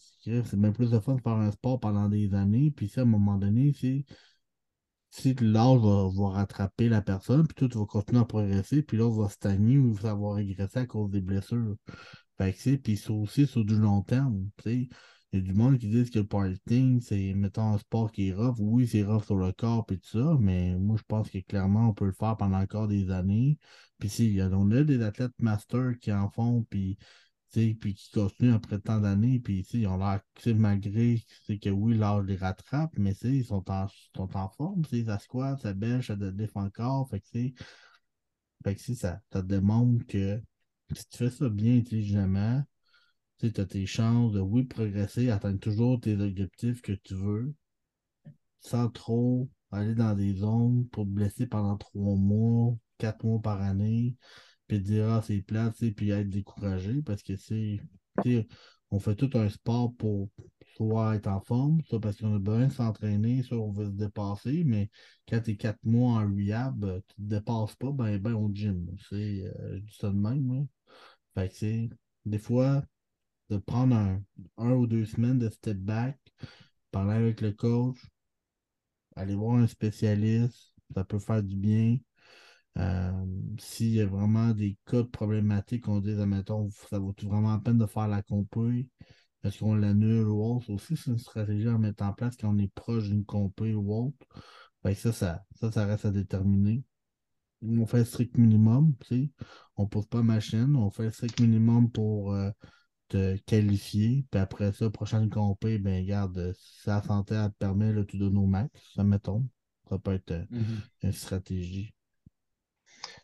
[0.54, 3.06] bien plus de fun de faire un sport pendant des années, puis ça, à un
[3.06, 4.04] moment donné, c'est
[5.10, 8.96] si l'âge va, va rattraper la personne, puis toi, tu vas continuer à progresser, puis
[8.96, 11.76] l'autre va stagner ou ça va régresser à cause des blessures.
[12.38, 14.88] Fait que, tu sais, puis c'est aussi sur du long terme, tu sais.
[15.32, 18.28] Il y a du monde qui dit que le powerlifting, c'est, mettons, un sport qui
[18.28, 18.56] est rough.
[18.60, 21.90] Oui, c'est rough sur le corps et tout ça, mais moi, je pense que clairement,
[21.90, 23.58] on peut le faire pendant encore des années.
[23.98, 27.08] Puis si, on a des athlètes masters qui en font, puis, tu sais,
[27.52, 30.20] puis qui continuent après tant d'années, puis, ils ont l'air,
[30.54, 35.58] malgré, que oui, l'âge les rattrape, mais, ils sont en, sont en forme, ça squat,
[35.60, 37.50] ça bench, ça deadlift encore, fait que,
[38.64, 40.40] fait que ça, ça démontre que
[40.94, 42.62] si tu fais ça bien intelligemment,
[43.38, 47.54] tu as tes chances de, oui, progresser, atteindre toujours tes objectifs que tu veux,
[48.60, 53.62] sans trop aller dans des zones pour te blesser pendant trois mois, quatre mois par
[53.62, 54.16] année,
[54.68, 57.80] puis dire, ah, c'est plat, puis être découragé, parce que c'est,
[58.90, 60.30] on fait tout un sport pour
[60.76, 63.90] soit être en forme, soit parce qu'on a besoin de s'entraîner, soit on veut se
[63.90, 64.90] dépasser, mais
[65.28, 68.50] quand tu es quatre mois en rehab, euh, tu te dépasses pas, ben, ben au
[68.52, 68.86] gym.
[69.08, 70.64] C'est, euh, je ça de même, là.
[71.34, 71.90] Fait que, c'est
[72.26, 72.84] des fois,
[73.50, 74.22] de prendre un,
[74.58, 76.18] un ou deux semaines de step back,
[76.90, 77.98] parler avec le coach,
[79.16, 81.98] aller voir un spécialiste, ça peut faire du bien.
[82.78, 83.12] Euh,
[83.58, 87.58] s'il y a vraiment des cas de problématiques, on dit, admettons, ça vaut vraiment la
[87.60, 88.88] peine de faire la compé,
[89.44, 90.70] est-ce qu'on l'annule ou autre?
[90.70, 93.92] Aussi, c'est une stratégie à mettre en place quand on est proche d'une compé ou
[93.94, 94.26] autre.
[94.82, 96.82] Fait que ça, ça, ça, ça reste à déterminer.
[97.62, 99.30] On fait le strict minimum, tu sais.
[99.76, 102.50] On ne pose pas ma chaîne, on fait le strict minimum pour euh,
[103.08, 104.24] te qualifier.
[104.30, 108.18] Puis après ça, prochaine compé, ben regarde, si la santé elle te permet, là, tu
[108.18, 109.48] donnes au max, ça mettons.
[109.88, 110.82] Ça peut être euh, Mhm.
[111.02, 111.92] une stratégie.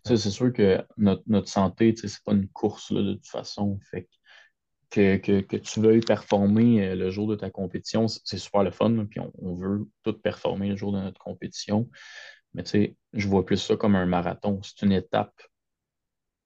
[0.04, 3.78] C'est sûr que notre, notre santé, c'est pas une course là, de toute façon.
[3.90, 4.08] Fait
[4.90, 8.70] que, que, que tu veuilles performer euh, le jour de ta compétition, c'est super le
[8.70, 9.06] fun.
[9.06, 11.88] Puis on, on veut tout performer le jour de notre compétition.
[12.52, 12.64] Mais
[13.12, 14.60] je vois plus ça comme un marathon.
[14.62, 15.34] C'est une étape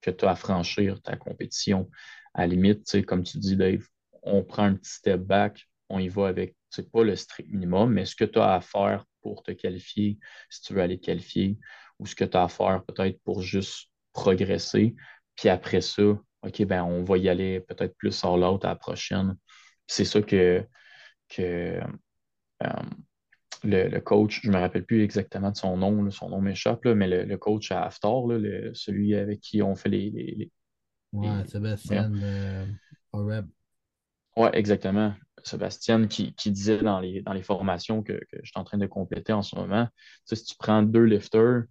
[0.00, 1.90] que tu as à franchir ta compétition.
[2.34, 3.86] À la limite, comme tu dis, Dave,
[4.22, 7.92] on prend un petit step back, on y va avec, c'est pas le strict minimum,
[7.92, 10.18] mais ce que tu as à faire pour te qualifier,
[10.50, 11.58] si tu veux aller te qualifier,
[11.98, 14.94] ou ce que tu as à faire peut-être pour juste progresser.
[15.36, 16.02] Puis après ça,
[16.42, 19.36] OK, ben on va y aller peut-être plus hors l'autre à la prochaine.
[19.86, 20.66] C'est ça que,
[21.28, 21.80] que
[22.64, 22.68] euh,
[23.64, 26.40] le, le coach, je ne me rappelle plus exactement de son nom, là, son nom
[26.40, 30.10] m'échappe, mais le, le coach à Haftar, là, le- celui avec qui on fait les,
[30.10, 30.52] les, les-
[31.12, 31.44] Ouais.
[31.46, 32.66] Sébastien euh,
[33.12, 33.48] Oreb.
[34.36, 35.14] Ouais, exactement.
[35.44, 38.78] Sébastien qui, qui disait dans les, dans les formations que, que je suis en train
[38.78, 39.92] de compléter en ce moment, tu
[40.26, 41.62] sais, si tu prends deux lifters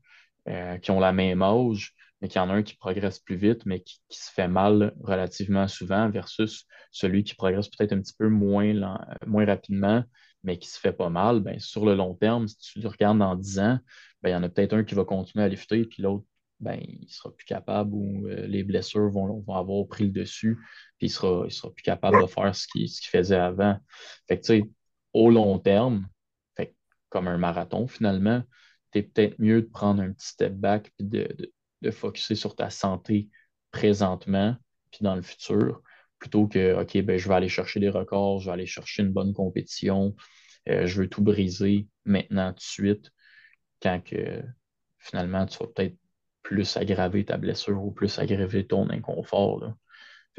[0.48, 3.36] euh, qui ont la même âge, mais qu'il y en a un qui progresse plus
[3.36, 8.16] vite, mais qui, se fait mal relativement souvent, versus celui qui progresse peut-être un petit
[8.18, 10.04] peu moins, lent- moins rapidement,
[10.44, 13.20] mais qui se fait pas mal, ben, sur le long terme, si tu le regardes
[13.20, 13.80] dans 10 ans,
[14.22, 16.26] ben, il y en a peut-être un qui va continuer à lifter, puis l'autre,
[16.60, 20.58] ben, il sera plus capable ou euh, les blessures vont, vont avoir pris le dessus,
[20.98, 23.78] puis il sera, il sera plus capable de faire ce qu'il faisait avant.
[24.28, 24.70] Fait que, tu sais,
[25.14, 26.08] au long terme,
[26.56, 26.76] fait
[27.10, 28.42] comme un marathon finalement,
[28.92, 32.36] tu es peut-être mieux de prendre un petit step back puis de, de, de focuser
[32.36, 33.30] sur ta santé
[33.72, 34.56] présentement
[34.92, 35.82] puis dans le futur,
[36.20, 39.12] plutôt que, OK, ben, je vais aller chercher des records, je vais aller chercher une
[39.12, 40.16] bonne compétition,
[40.70, 43.12] euh, je veux tout briser maintenant, tout de suite,
[43.82, 44.44] quand que
[45.00, 45.96] finalement, tu vas peut-être
[46.42, 49.60] plus aggraver ta blessure ou plus aggraver ton inconfort.
[49.60, 49.76] Là.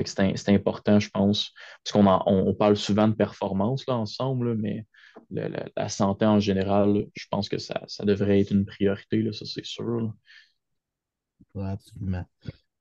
[0.07, 1.53] C'est important, je pense,
[1.85, 4.87] parce qu'on en- on, on parle souvent de performance là, ensemble, là, mais
[5.31, 9.23] le- la, la santé en général, je pense que ça, ça devrait être une priorité,
[9.23, 10.01] là, ça c'est sûr.
[10.01, 10.13] là.
[11.55, 12.25] Ouais, absolument.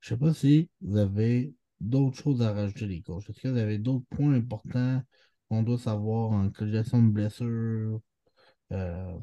[0.00, 3.28] Je sais pas si vous avez d'autres choses à rajouter, les coachs.
[3.30, 5.02] Est-ce que vous avez d'autres points importants
[5.48, 8.00] qu'on doit savoir en corrélation de blessures?
[8.72, 9.18] Euh,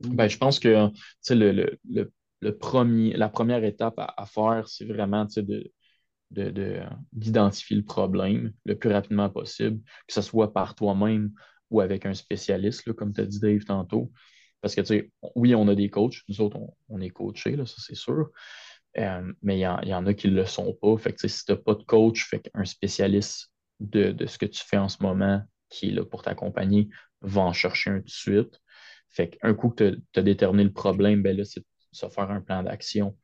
[0.00, 0.90] Ben, je pense que
[1.30, 5.70] le, le, le, le premier, la première étape à, faire, c'est vraiment de,
[6.30, 6.80] de, de-
[7.12, 11.32] d'identifier le problème le plus rapidement possible, que ce soit par toi-même
[11.70, 14.12] ou avec un spécialiste, là, comme tu as dit Dave tantôt.
[14.60, 17.56] Parce que, tu sais, oui, on a des coachs, nous autres, on, on est coachés,
[17.56, 18.30] là, ça c'est sûr,
[18.98, 20.96] Euh, mais il y, y en a qui ne le sont pas.
[20.98, 24.46] Fait que, si tu n'as pas de coach, fait qu'un spécialiste de, de ce que
[24.46, 26.88] tu fais en ce moment, qui est là pour t'accompagner,
[27.22, 28.60] va en chercher un tout de suite.
[29.10, 32.40] Fait qu'un coup que tu as déterminé le problème, ben là, c'est se faire un
[32.40, 33.16] plan d'action.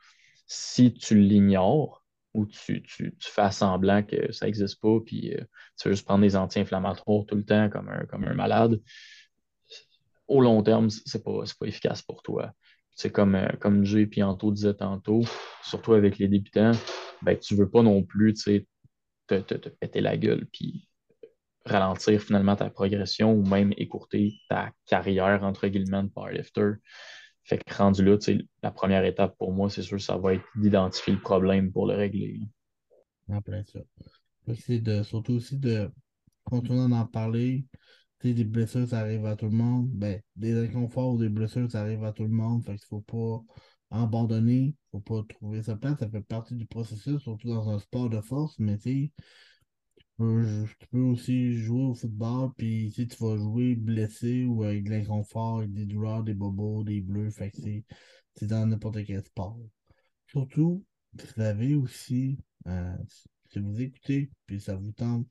[0.47, 2.05] Si tu l'ignores,
[2.35, 5.41] ou tu, tu, fais semblant que ça n'existe pas, puis euh,
[5.79, 8.81] tu veux juste prendre des anti-inflammatoires tout le temps comme un, comme un malade,
[10.29, 12.53] au long terme, c'est pas, c'est pas efficace pour toi.
[12.95, 15.23] C'est comme, euh, comme Jay et Anto disait tantôt,
[15.62, 16.73] surtout avec les débutants,
[17.23, 18.61] ben, tu veux pas non plus te,
[19.29, 20.89] te, te péter la gueule puis
[21.64, 26.73] ralentir finalement ta progression ou même écourter ta carrière, entre guillemets, de powerlifter.
[27.47, 30.45] Fait que rendu là, sais, la première étape pour moi, c'est sûr, ça va être
[30.57, 32.41] d'identifier le problème pour le régler.
[33.29, 33.79] en plein ça.
[34.55, 35.89] C'est de, surtout aussi de
[36.43, 37.65] continuer d'en parler.
[38.21, 39.89] Tu sais, des blessures, ça arrive à tout le monde.
[39.91, 42.65] Ben, des inconforts ou des blessures, ça arrive à tout le monde.
[42.65, 43.41] Fait qu'il faut pas
[43.91, 44.75] abandonner.
[44.91, 46.01] Faut pas trouver sa place.
[46.01, 48.59] Ça fait partie du processus, surtout dans un sport de force.
[48.59, 49.13] Mais tu
[50.19, 54.91] tu peux aussi jouer au football, puis tu tu vas jouer blessé ou avec de
[54.91, 57.31] l'inconfort, avec des douleurs, des bobos, des bleus.
[57.31, 57.59] Fait que
[58.35, 59.61] c'est dans n'importe quel sport.
[60.27, 62.97] Surtout, vous avez aussi, euh,
[63.51, 65.27] si vous écoutez, puis ça vous tente,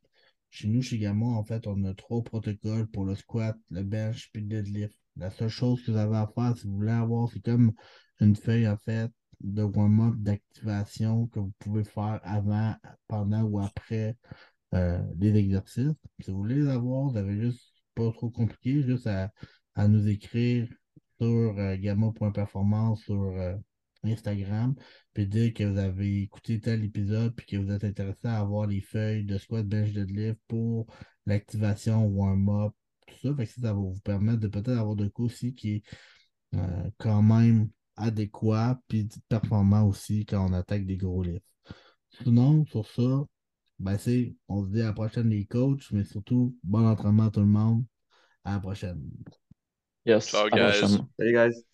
[0.51, 4.29] chez nous, chez Gamma, en fait, on a trois protocoles pour le squat, le bench,
[4.31, 4.97] puis le deadlift.
[5.17, 7.73] La seule chose que vous avez à faire, si vous voulez avoir, c'est comme
[8.21, 9.11] une feuille, en fait,
[9.41, 12.75] de warm-up, d'activation que vous pouvez faire avant,
[13.07, 14.15] pendant ou après
[14.76, 15.93] euh, les exercices.
[16.19, 19.32] Si vous voulez les avoir, vous avez juste pas trop compliqué, juste à,
[19.76, 20.67] à nous écrire
[21.19, 23.55] sur euh, gamma.performance sur euh,
[24.03, 24.76] Instagram,
[25.13, 28.67] puis dire que vous avez écouté tel épisode, puis que vous êtes intéressé à avoir
[28.67, 30.88] les feuilles de squat, bench, deadlift pour
[31.26, 32.73] l'activation warm-up,
[33.07, 33.34] tout ça.
[33.34, 35.84] Que ça, ça va vous permettre de peut-être avoir de quoi aussi qui est
[36.55, 41.43] euh, quand même adéquat, puis performant aussi quand on attaque des gros lifts.
[42.09, 43.26] Sinon, sur ça,
[43.80, 47.32] ben c'est, on se dit à la prochaine les coachs, mais surtout, bon entraînement à
[47.32, 47.84] tout le monde.
[48.43, 49.01] À la prochaine.
[50.05, 50.80] Yes, Ciao, guys.
[50.80, 51.07] prochaine.
[51.17, 51.65] Salut, guys.